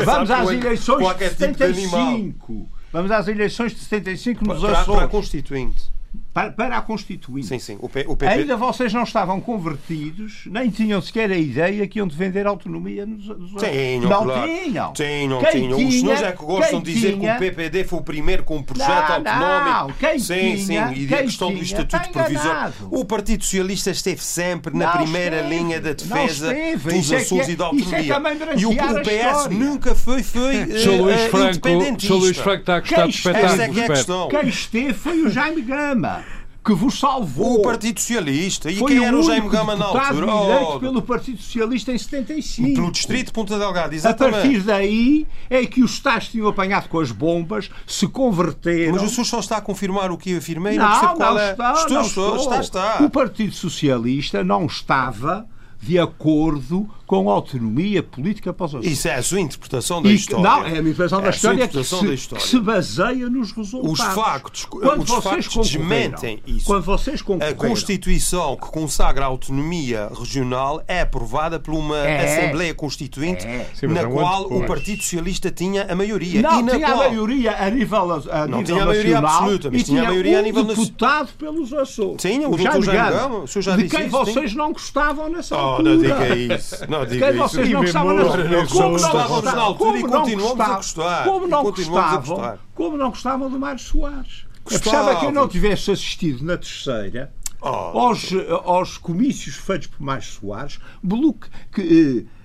[0.05, 2.07] Vamos às eleições de tipo de animal.
[2.11, 2.69] 75.
[2.97, 5.11] Vamos às eleições de 75 nos Para, para a Açores.
[5.11, 5.91] Constituinte.
[6.33, 7.47] Para, para a Constituinte.
[7.47, 7.77] Sim, sim.
[7.81, 8.31] O, P, o PP.
[8.31, 13.05] Ainda vocês não estavam convertidos, nem tinham sequer a ideia que iam defender a autonomia
[13.07, 14.47] nos, nos Tinham, Não claro.
[14.47, 14.93] tinham.
[14.93, 15.71] Tinham, Quem tinham.
[15.71, 18.43] Os tinha- senhores é que gostam de dizer tinha- que o PPD foi o primeiro
[18.43, 18.87] com um projeto
[19.23, 19.87] Não, autonómico.
[19.87, 19.93] não.
[19.93, 20.93] Quem sim, tinha- sim.
[20.93, 22.73] E quem a questão do tinha Estatuto está Provisório.
[22.91, 25.55] O Partido Socialista esteve sempre na Não primeira esteve.
[25.57, 28.13] linha da defesa dos Isso é é- e da é autonomia.
[28.13, 31.01] também e o, o PS nunca foi, foi Sr.
[31.01, 32.13] Luís eh, Franco, independentista.
[32.13, 34.09] Luís Franco está a gostar de é espetáculos.
[34.09, 34.39] é.
[34.39, 36.23] Quem esteve foi o Jaime Grama,
[36.67, 37.59] que vos salvou.
[37.59, 38.69] O Partido Socialista.
[38.69, 40.27] E foi quem era o Jaime Gama na altura?
[40.27, 42.73] eleito Oh, pelo Partido Socialista em 75.
[42.73, 44.59] pelo Distrito de Ponta Delgada, A partir exatamente.
[44.59, 48.95] daí é que os tais tinham apanhado com as bombas, se converteram.
[48.95, 50.77] Mas o senhor só está a confirmar o que eu afirmei?
[50.77, 51.51] Não, percebo não, qual é.
[51.51, 52.59] está, Estou, não estou, estou.
[52.59, 53.03] está, está.
[53.05, 55.47] O Partido Socialista não estava
[55.81, 58.91] de acordo com a autonomia política para os Açores.
[58.91, 60.43] Isso é a sua interpretação da E história.
[60.43, 62.43] não, é a minha interpretação da É a sua história que interpretação se, da história.
[62.43, 63.99] que se baseia nos resultados.
[63.99, 66.65] Os factos, Quando os vocês factos desmentem isso.
[66.65, 72.25] Quando vocês A Constituição que consagra a autonomia regional é aprovada por uma É.
[72.25, 73.65] Assembleia Constituinte É.
[73.87, 76.41] Na é qual o Partido Socialista tinha a maioria.
[76.41, 77.01] não e na tinha qual...
[77.03, 77.97] a maioria a nível,
[78.31, 80.43] a Não nível tinha a maioria nacional absoluta, mas e tinha a maioria a um
[80.43, 80.85] nível nacional.
[80.85, 82.21] deputado pelos Açores.
[82.21, 82.57] Tinha, o o.
[82.57, 85.55] Jaime Jaime Gama, Gama, o senhor já de disse quem isso, vocês não gostavam nessa
[85.55, 85.89] Oh, altura.
[85.95, 86.75] não diga isso.
[86.89, 87.37] Não De diga isso.
[87.39, 88.67] vocês não gostavam hoje, altura.
[88.67, 91.23] Como não gostávamos na gostavam- altura e como não continuamos a gostavam- gostar.
[91.23, 94.45] Como não a gostavam, como não gostavam do Mário Soares.
[94.67, 97.31] Pensava que eu não tivesse assistido na terceira
[97.61, 97.67] Oh.
[97.67, 98.29] aos,
[98.65, 102.25] aos comícios feitos por Mário Soares, Beluque, que.
[102.27, 102.37] eh,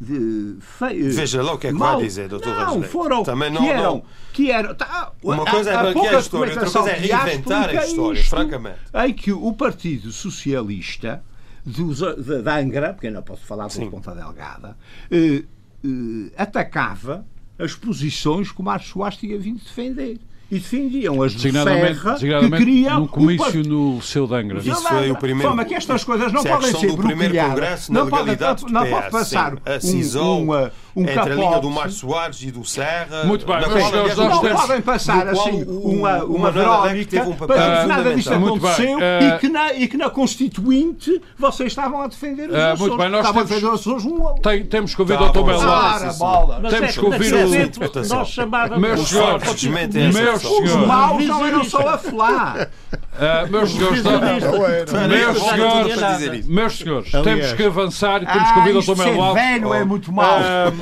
[0.00, 3.24] de- fe- eh, Veja lá o que é que vai dizer, doutor Não, foram.
[3.24, 4.02] Também não- que eram, não.
[4.32, 6.94] que eram tá, Uma a- coisa é a branquear pouca a história, outra coisa é
[6.94, 8.78] que reinventar a história, francamente.
[8.94, 11.24] Em que o Partido Socialista
[11.68, 14.76] dos, de, da Angra, porque eu não posso falar de Ponta Delgada,
[15.10, 15.42] eh,
[15.84, 17.24] eh, atacava
[17.58, 20.18] as posições que o Mário Soares tinha vindo defender.
[20.50, 24.34] E defendiam as Designadamente, Serra, que designadamente queria no o comício partido- no Liceu de
[24.34, 24.58] Angra.
[24.60, 27.50] Isso foi o primeiro- Forma que estas coisas não é podem ser do primeiro bloqueadas.
[27.52, 29.58] congresso na não pode, não pode passar sim.
[29.66, 31.74] a um, cisão um, uh, um entre a linha do capote.
[31.74, 33.24] Mário Soares e do Serra.
[33.24, 37.56] Muito bem, meus qual, aliás, Não podem passar assim uma, uma verónica teve um papel
[37.56, 42.02] para que nada disto aconteceu eh, e, que na, e que na Constituinte vocês estavam
[42.02, 42.80] a defender os Eh, Açores.
[42.80, 45.24] muito bem, nós estavam temos- a defender os Açores um Tem- temos que ouvir Tá
[45.24, 45.38] o Dr.
[46.12, 46.18] sim.
[46.18, 46.58] bola.
[46.62, 48.18] Mas Temos é que ouvir o- interpretação.
[48.18, 49.42] Nós chamávamos Meus Os senhores,
[50.62, 52.68] meus maus não eram só a falar.
[53.18, 55.08] Ah, meus senhores, era.
[55.08, 58.96] meus senhores, meus senhores, temos que avançar e temos que Ah, ouvir o Dr.
[58.98, 59.42] Melo Alves.
[59.42, 60.24] velho é muito mau.
[60.26, 60.72] Ah,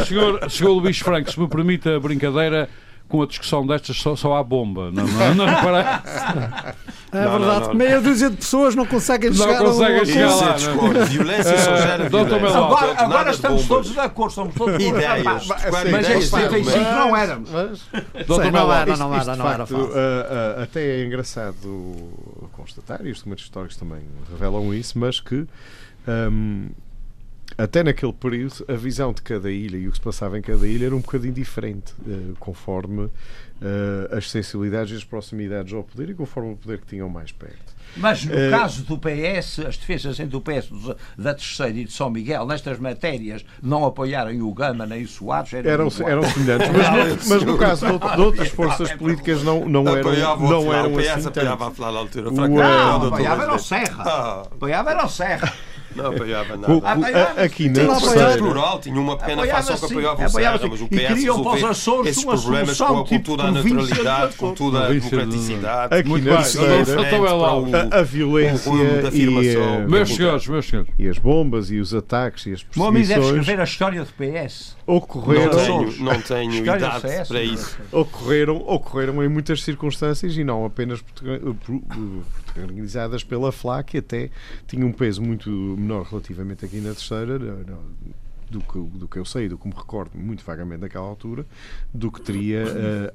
[0.00, 2.68] ah, senhor, senhor Luís Franco, se me permite a brincadeira,
[3.12, 4.90] com a discussão destas só, só há bomba.
[4.90, 6.74] Não, não, não, para-
[7.12, 10.02] É Não, verdade não, que meia dúzia de pessoas não conseguem Não chegar conseguem a
[10.02, 10.34] um chegar lá.
[10.34, 11.04] Violência discorda.
[11.04, 12.08] Violência só gera Dr.
[12.10, 12.58] violência.
[12.58, 13.68] Agora, agora estamos bombas.
[13.68, 15.26] todos de acordo, estamos todos de Ideias.
[15.26, 15.46] acordo.
[15.70, 17.50] Mas em ideias, 75 mas- não éramos.
[17.50, 17.78] Mas,
[18.26, 18.44] Dr.
[18.44, 21.54] Sim, Melo não era, não isto, era, não era até é engraçado
[22.52, 24.00] constatar, e os documentos históricos também
[24.30, 25.46] revelam isso, mas que
[26.08, 26.68] ahm,
[27.58, 30.66] até naquele período a visão de cada ilha e o que se passava em cada
[30.66, 33.10] ilha era um bocadinho diferente, eh, conforme
[33.60, 37.30] eh, as sensibilidades e as proximidades ao poder e conforme o poder que tinham mais
[37.30, 37.72] perto.
[37.94, 40.70] Mas no Eh, caso do PS, as defesas entre o PS
[41.18, 45.52] da Terceira e de São Miguel, nestas matérias, não apoiarem o Gama nem o Soares,
[45.52, 49.42] eram, Eram, eram semelhantes, mas no, mas no caso de, out- de outras forças políticas
[49.42, 52.28] não, não eram, não eram o PS assim apoiava a falar na altura.
[52.30, 53.58] O, Não, doutor apoiava era o.
[53.58, 54.04] Serra.
[54.06, 55.52] Ah, Apoiava era o Serra.
[55.96, 56.74] Não apoiava O- nada.
[56.74, 56.84] o-
[57.40, 60.28] a- aqui Tinha na um partido terceira, plural, tinha uma pequena facção que apoiava o
[60.28, 62.98] Serra, mas o PS queriam para os resolveu Açores esses uma problemas com, solução a-
[63.00, 65.94] com tipo toda a província naturalidade, com toda a de- democraticidade.
[65.94, 69.26] Aqui Muito na bem, terceira, é o- a, a violência o da e,
[69.88, 70.90] Meus senhores, meus senhores.
[70.98, 73.64] e as bombas e os ataques e as O meu amigo deve perseguições escrever a
[73.64, 74.76] história do PS.
[74.86, 75.50] Ocorreram, Não
[75.90, 77.54] tenho, não tenho idade só essa, para não é?
[77.54, 77.78] isso.
[77.92, 81.80] ocorreram, ocorreram em muitas circunstâncias e não apenas portuga- pro-
[82.46, 84.30] protagonizadas pela FLA, que até
[84.66, 87.38] tinha um peso muito menor relativamente aqui na terceira,
[88.52, 91.44] do que, do que eu sei, do que me recordo muito vagamente naquela altura,
[91.92, 92.62] do que teria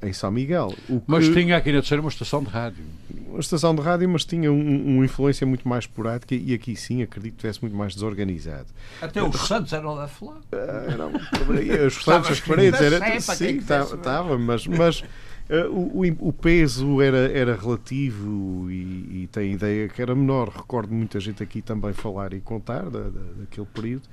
[0.02, 0.74] eh, em São Miguel.
[0.90, 2.84] O que- Mas tinha aqui na terceira uma estação de rádio.
[3.28, 7.02] uma estação de rádio, mas tinha um- uma influência muito mais esporádica e aqui sim,
[7.04, 8.68] acredito que estivesse muito mais desorganizado.
[9.02, 10.38] Até os Santos eram da Flá.
[10.52, 13.82] Ah, não, os restantes, as paredes, era, sim, ver.
[13.84, 15.04] estava, mas, mas
[15.50, 20.50] ah, o, o- o peso era, era relativo e, e tem ideia que era menor.
[20.50, 23.10] Recordo muita gente aqui também falar e contar da, da-
[23.40, 24.04] daquele período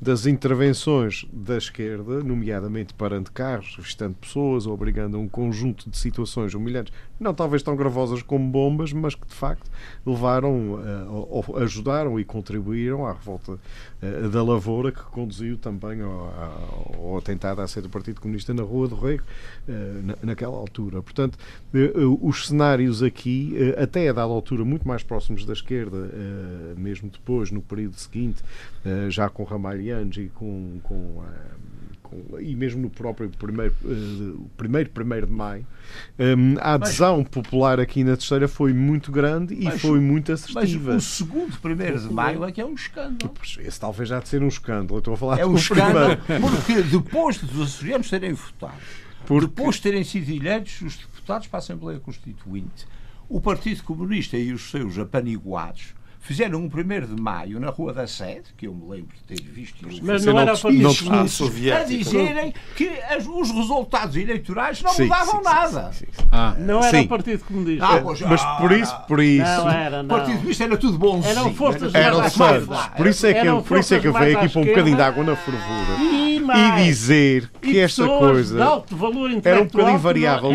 [0.00, 6.54] das intervenções da esquerda, nomeadamente parando carros, avistando pessoas, obrigando a um conjunto de situações
[6.54, 9.68] humilhantes, não talvez tão gravosas como bombas, mas que de facto
[10.06, 10.78] levaram,
[11.56, 13.58] eh, ajudaram e contribuíram à revolta
[14.00, 16.32] eh, da Lavoura, que conduziu também ao,
[17.02, 19.24] ao- atentado à sede do Partido Comunista na Rua do Rego,
[19.68, 21.02] eh, na- naquela altura.
[21.02, 21.36] Portanto,
[22.22, 26.08] os cenários aqui, até a dada altura, muito mais próximos da esquerda,
[26.76, 28.42] mesmo depois, no período seguinte,
[28.88, 30.80] eh, já com Ramalhianos e com.
[30.82, 31.58] com eh,
[32.02, 35.66] com- e mesmo no próprio primeiro, eh, primeiro, primeiro de maio,
[36.18, 40.44] hum, a adesão popular aqui na terceira foi muito grande e Mas- foi muito Mas
[40.56, 40.96] assertiva.
[40.96, 43.34] o segundo primeiro de maio é que é um escândalo.
[43.60, 44.94] Esse talvez já de ser um escândalo.
[44.94, 46.56] Eu estou a falar É um escândalo primeiro.
[46.56, 48.72] porque depois dos açorianos terem votado,
[49.26, 52.86] Porque- depois de terem sido eleitos os deputados para a Assembleia Constituinte,
[53.28, 58.06] o Partido Comunista e os seus apaniguados fizeram um 1 de maio na Rua da
[58.06, 60.82] Sede, que eu me lembro de ter visto e Mas não era não- o Partido
[60.82, 61.44] não- Ah, Comunista.
[61.76, 65.92] a dizerem que as- os resultados eleitorais não Sim, mudavam sim, nada.
[65.92, 66.26] sim, sim.
[66.30, 67.04] Ah, Não era Sim.
[67.04, 67.86] o Partido Comunista.
[67.86, 69.44] Ah, pois, Mas por isso, por isso.
[69.44, 70.08] Não era, O não.
[70.16, 71.30] Partido Comunista era tudo bonzinho.
[71.30, 72.64] Eram forças Era- mais.
[72.96, 75.24] Por isso é que por isso é que mais aqui para um bocadinho de água
[75.24, 75.98] na fervura.
[76.00, 76.84] E E mais.
[76.84, 78.56] dizer E que esta pessoas coisa.
[78.56, 80.50] de alto valor Era um bocadinho variável.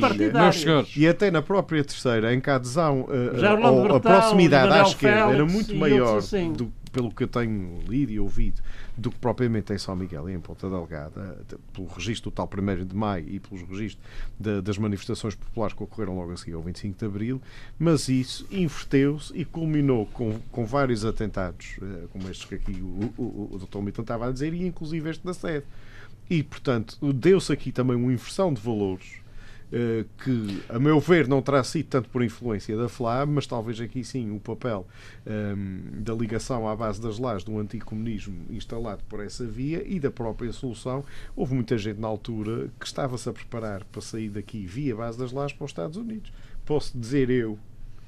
[0.00, 0.32] partidários.
[0.42, 0.88] meus senhores.
[0.96, 5.20] E até na própria terceira, em que a adesão eh, o a proximidade à Esquerda
[5.20, 8.60] era Félix muito e maior, outros do, pelo que eu tenho lido e ouvido,
[8.96, 11.38] do que propriamente em São Miguel e em Ponta Delgada,
[11.72, 14.02] pelo registro do tal 1 de maio e pelos registros
[14.40, 17.42] da- das manifestações populares que ocorreram logo a seguir ao 25 de abril,
[17.78, 23.12] mas isso inverteu-se e culminou com, com vários atentados, eh, como estes que aqui o,
[23.22, 23.78] o, o Dr.
[23.80, 25.64] Milton estava a dizer, e inclusive este da sede.
[26.30, 29.04] E, portanto, deu-se aqui também uma inversão de valores
[30.24, 34.02] que, a meu ver, não terá sido tanto por influência da FLA, mas talvez aqui
[34.02, 34.86] sim o papel
[35.26, 40.10] ehm, da ligação à base das lajes do anticomunismo instalado por essa via e da
[40.10, 41.04] própria solução.
[41.36, 45.32] Houve muita gente na altura que estava-se a preparar para sair daqui via base das
[45.32, 46.32] lajes para os Estados Unidos.
[46.64, 47.58] Posso dizer eu.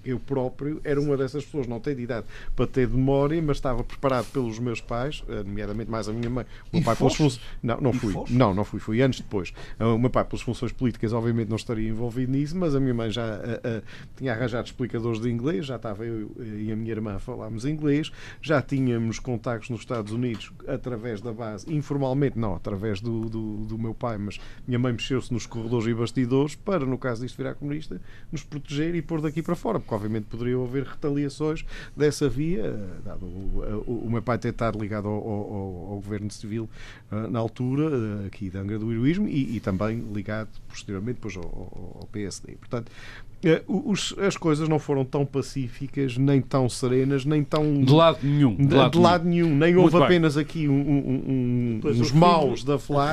[0.04, 2.26] Eu próprio era uma dessas pessoas, não tenho de idade
[2.56, 6.44] para ter memória, mas estava preparado pelos meus pais, eh, nomeadamente mais a minha mãe.
[6.72, 7.18] O meu E pai pelas foste?
[7.38, 7.40] funções.
[7.62, 8.12] Não, não E fui.
[8.12, 8.32] foste?
[8.34, 8.80] Não, não fui.
[8.80, 9.52] Fui anos depois.
[9.78, 12.94] Ah, O meu pai, pelas funções políticas, obviamente não estaria envolvido nisso, mas a minha
[12.94, 13.82] mãe já ah,
[14.16, 17.64] tinha arranjado explicadores de inglês, já estava eu eh, e a minha irmã a falarmos
[17.64, 23.56] inglês, já tínhamos contactos nos Estados Unidos através da base, informalmente, não, através do, do,
[23.66, 27.36] do meu pai, mas minha mãe mexeu-se nos corredores e bastidores para, no caso disto
[27.36, 28.00] virar comunista,
[28.32, 31.64] nos proteger e pôr daqui para fora, porque obviamente poderia haver retaliações
[31.96, 35.94] dessa via, eh, dado o, o, o meu pai ter estado ligado ao, ao- ao
[35.96, 36.68] governo civil
[37.10, 37.90] eh, na altura,
[38.22, 42.52] eh, aqui da Angra do Heroísmo, e, e também ligado posteriormente depois ao, ao- PSD.
[42.54, 43.29] Portanto, eh,
[43.66, 47.82] os- as coisas não foram tão pacíficas, nem tão serenas, nem tão.
[47.82, 48.54] de lado nenhum.
[48.54, 49.56] de, De lado, de lado nenhum.
[49.56, 50.02] Nem houve bem.
[50.04, 53.12] apenas aqui um- um- um- uns maus da FLA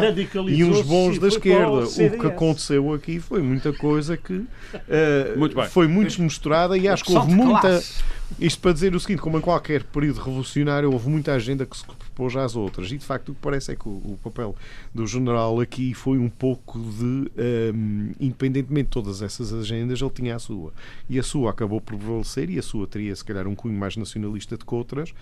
[0.49, 1.71] e uns bons da esquerda.
[1.85, 4.43] O que aconteceu aqui foi muita coisa que
[4.89, 7.61] eh, Muito foi muito desmisturada e acho que houve muita.
[7.61, 8.03] classe.
[8.39, 11.85] Isto para dizer o seguinte, como em qualquer período revolucionário, houve muita agenda que se
[11.85, 12.91] propôs às outras.
[12.91, 14.55] E de facto o que parece é que o, o papel
[14.93, 20.35] do general aqui foi um pouco de, ehm, independentemente de todas essas agendas, ele tinha
[20.35, 20.73] a sua.
[21.09, 23.95] E a sua acabou por prevalecer e a sua teria se calhar um cunho mais
[23.95, 25.13] nacionalista do que outras.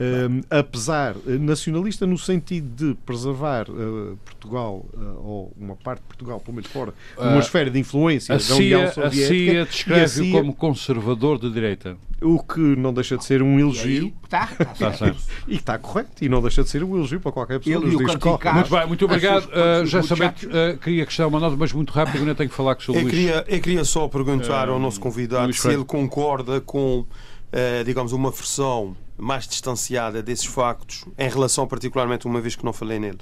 [0.00, 6.06] Ehm, apesar, eh, nacionalista no sentido de preservar eh, Portugal, eh, ou uma parte de
[6.06, 9.28] Portugal, pelo menos fora, numa Ah, esfera de influência A da União CIA, a Soviética.
[9.34, 11.96] CIA a descreve-o CIA como conservador de direita.
[12.22, 14.12] O que não deixa de ser um elogio.
[14.28, 14.98] tá, tá Está certo.
[14.98, 15.22] certo.
[15.46, 17.84] E que está correto, e não deixa de ser um elogio para qualquer pessoa.
[17.86, 18.04] Ele.
[18.04, 18.54] Canticato.
[18.54, 19.44] Muito bem, muito obrigado.
[19.46, 22.56] Uh, os já sabemos, uh, queria acrescentar uma nota, mas muito rápido, ainda tenho que
[22.56, 22.94] falar com o Sr.
[22.96, 23.10] Eu Luís.
[23.14, 25.80] queria, eu queria só perguntar ao Eh, nosso convidado Luís se Freire.
[25.80, 27.04] ele concorda com,
[27.52, 32.72] eh, digamos, uma versão mais distanciada desses factos, em relação, particularmente, uma vez que não
[32.72, 33.18] falei nele,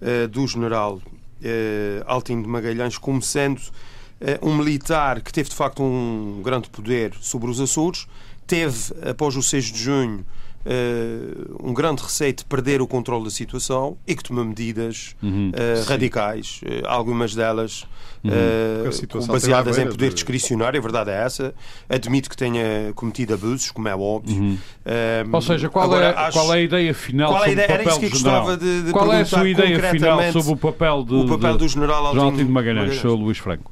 [0.00, 1.00] eh, do general
[1.42, 3.60] eh, Altino de Magalhães, como sendo
[4.40, 8.06] um militar que teve, de facto, um grande poder sobre os Açores,
[8.46, 10.24] teve, após o 6 de junho,
[10.64, 15.50] uh, um grande receio de perder o controle da situação e que toma medidas Uhum.
[15.50, 17.84] uh, radicais, uh, algumas delas
[18.24, 18.30] Uhum.
[18.30, 21.52] uh, baseadas em poder de- discricionário, a verdade é essa.
[21.88, 24.40] Admito que tenha cometido abusos, como é óbvio.
[24.40, 24.58] Um,
[25.32, 27.52] Ou seja, qual, agora, é, acho- qual é a ideia final Qual é a sobre
[27.64, 27.68] ideia?
[27.68, 28.56] o Era papel do general?
[28.56, 31.68] de- de qual é a sua ideia final sobre o papel, de, o papel do
[31.68, 33.00] general General Altino Altino Magalhães, Magalhães.
[33.00, 33.08] Sr.
[33.20, 33.71] Luís Franco?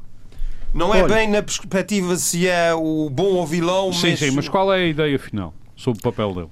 [0.73, 4.31] Não é Olha- bem na perspectiva se é o bom ou vilão, Sim, mas, sim,
[4.31, 6.49] mas qual é a ideia final sobre o papel dele?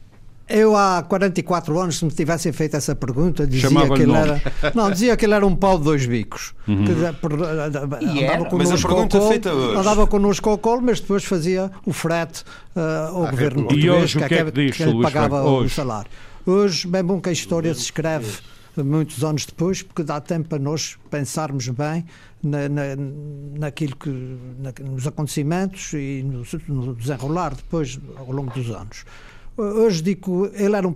[0.48, 4.40] Eu há 44 anos, se me tivessem feito essa pergunta, dizia que ele era.
[4.74, 6.54] Não, dizia que ele era um pau de dois bicos.
[6.66, 6.84] Uhum.
[6.86, 7.36] Que, por- eh,
[8.00, 11.00] E andava Mas a connosco pergunta ao colo, feita hoje- andava connosco ao colo, mas
[11.00, 12.44] depois fazia o frete
[12.74, 13.60] eh, ao governo República.
[13.60, 15.48] E português, hoje o que é que diz, que pagava Franco?
[15.48, 15.74] o Hoje?
[15.74, 16.10] salário.
[16.46, 18.38] Hoje, bem bom que a história se escreve
[18.84, 22.04] muitos anos depois, porque dá tempo para nós pensarmos bem
[22.42, 22.82] na, na,
[23.58, 26.42] naquilo que, na- nos acontecimentos e no,
[26.84, 29.04] no desenrolar depois ao longo dos anos.
[29.60, 30.94] Hoje digo, ele era um,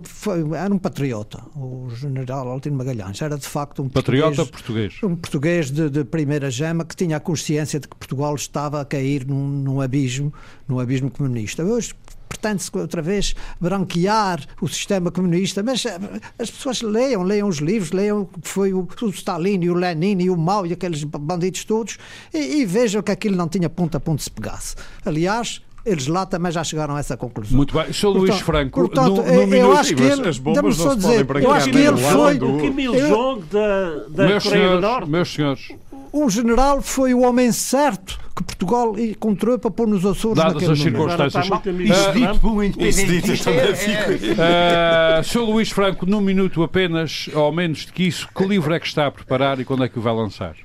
[0.55, 5.03] era um patriota, o general Altino Magalhães, era de facto um Patriota português, português.
[5.03, 8.85] um português de, de primeira gema que tinha a consciência de que Portugal estava a
[8.85, 10.33] cair num, num abismo,
[10.65, 11.61] num abismo comunista.
[11.61, 11.93] Hoje
[12.37, 15.97] pretende-se outra vez branquear o sistema comunista, mas eh,
[16.39, 19.73] as pessoas leiam, leiam os livros, leiam o que foi o, o Stalin e o
[19.73, 21.97] Lenin e o Mao e aqueles bandidos todos
[22.33, 24.75] e, e vejam que aquilo não tinha ponto a ponto se pegasse.
[25.05, 27.57] Aliás, eles lá também já chegaram a essa conclusão.
[27.57, 27.91] Muito bem.
[27.91, 28.07] Sr.
[28.07, 30.95] Luís Franco, portanto, no, no eu- eu minuto- acho que ele, as bombas não se
[30.95, 34.27] dizer, podem eu branquear acho que ele do foi, do- O Kim Il-jong da, da
[34.27, 35.09] meus, Coreia do senhores, Norte.
[35.09, 35.67] meus senhores,
[36.13, 40.71] o general foi o homem certo que Portugal encontrou para pôr nos Açores Dadas naquele
[40.73, 41.45] as circunstâncias.
[41.45, 42.91] Isso do dito um Isso dito,
[43.31, 43.49] independentista.
[43.49, 45.39] eu também é- fico- Uh, Sr.
[45.51, 49.07] Luís Franco, num minuto apenas, ou menos de que isso, que livro é que está
[49.07, 50.55] a preparar e quando é que o vai lançar?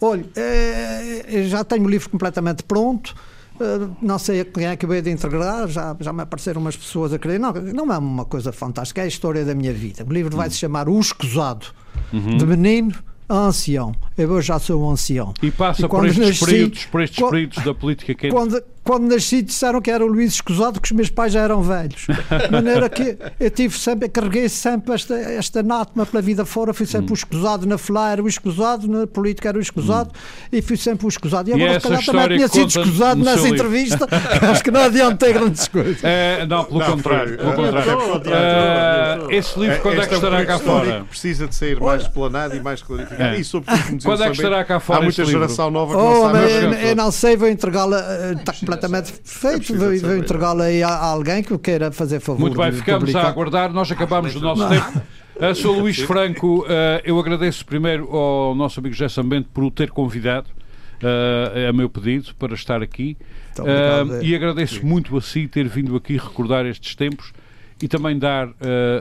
[0.00, 0.24] Olha,
[1.48, 3.14] já tenho o livro completamente pronto.
[3.60, 6.76] eh, Não sei a quem é que hei de integrar, já, já me apareceram umas
[6.76, 7.38] pessoas a querer.
[7.38, 10.04] Não, não é uma coisa fantástica, é a história da minha vida.
[10.08, 11.66] O livro vai se chamar O Escusado,
[12.12, 12.94] de menino
[13.36, 13.94] ancião.
[14.16, 15.32] Eu já sou um ancião.
[15.42, 18.32] E passa E por estes nasci- períodos, por estes quando- períodos da política quente.
[18.32, 21.62] Quando, quando nasci disseram que era o Luís Escusado, que os meus pais já eram
[21.62, 22.08] velhos.
[22.08, 26.84] De maneira que eu tive sempre, carreguei sempre esta, esta anátema pela vida fora, fui
[26.86, 26.88] Hum.
[26.88, 30.10] sempre o escusado na FLA, era o escusado, na política era o escusado,
[30.52, 31.48] e fui sempre o escusado.
[31.50, 31.58] E Hum.
[31.58, 33.54] E agora, se calhar, também tinha que sido escusado no seu nessa livro.
[33.56, 35.98] entrevista, que acho que não adiantei grandes coisas.
[36.02, 37.38] É, não, pelo Não, contrário.
[37.38, 39.30] Frário, Pelo eh, contrário.
[39.30, 41.00] Eh, esse livro, quando é que Este um estará cá fora?
[41.02, 43.22] que Precisa de sair mais explanado e mais clarificado.
[43.36, 43.38] É.
[43.38, 45.40] E sobretudo, Quando é que estará cá Há fora muita este livro?
[45.46, 46.38] geração nova que Oh, não sabe.
[46.38, 47.98] mas meus eu, não sei, vou entregá-la,
[48.84, 50.18] eh, está completamente feito, precisa vou, vou saber.
[50.18, 52.40] entregá-la aí a, alguém que o queira fazer favor.
[52.40, 53.26] Muito bem, ficamos publicar.
[53.26, 53.72] a aguardar.
[53.72, 55.02] Nós acabamos o nosso tempo.
[55.40, 55.68] Uh, Sr.
[55.70, 56.66] Luís Franco, uh,
[57.02, 60.50] eu agradeço primeiro ao nosso amigo José Sambento por o ter convidado,
[61.02, 63.16] uh, a meu pedido, para estar aqui.
[63.58, 64.24] Uh, é.
[64.24, 67.32] e agradeço muito a si ter vindo aqui recordar estes tempos
[67.82, 68.52] e também dar uh,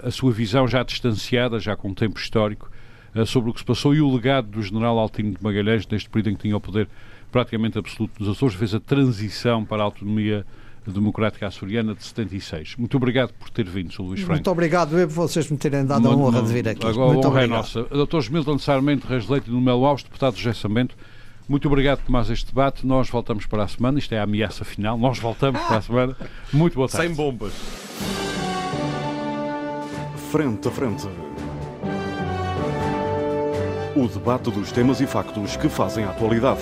[0.03, 2.71] a sua visão já distanciada, já com tempo histórico,
[3.13, 6.09] uh, sobre o que se passou e o legado do general Altino de Magalhães, neste
[6.09, 6.87] período em que tinha o poder
[7.31, 10.45] praticamente absoluto nos Açores, fez a transição para a autonomia
[10.87, 12.75] democrática açoriana de 76.
[12.77, 14.01] Muito obrigado por ter vindo, Sr.
[14.01, 14.33] Luís Franco.
[14.33, 16.83] Muito obrigado eu por vocês me terem dado a Uma- honra de vir aqui.
[16.85, 17.59] Agora Muito a honra é obrigado.
[17.59, 17.83] nossa.
[18.23, 18.31] Dr.
[18.31, 20.95] Milton Sarmento, Reis Leite e no Melo Alves, deputado José Samento,
[21.47, 22.85] muito obrigado por mais este debate.
[22.85, 23.97] Nós voltamos para a semana.
[23.99, 24.97] Isto é a ameaça final.
[24.99, 26.15] Nós voltamos para a semana.
[26.53, 27.07] Muito boa tarde.
[27.07, 27.53] Sem bombas.
[30.31, 31.07] Frente a frente.
[33.95, 36.61] O debate dos temas e factos que fazem a atualidade.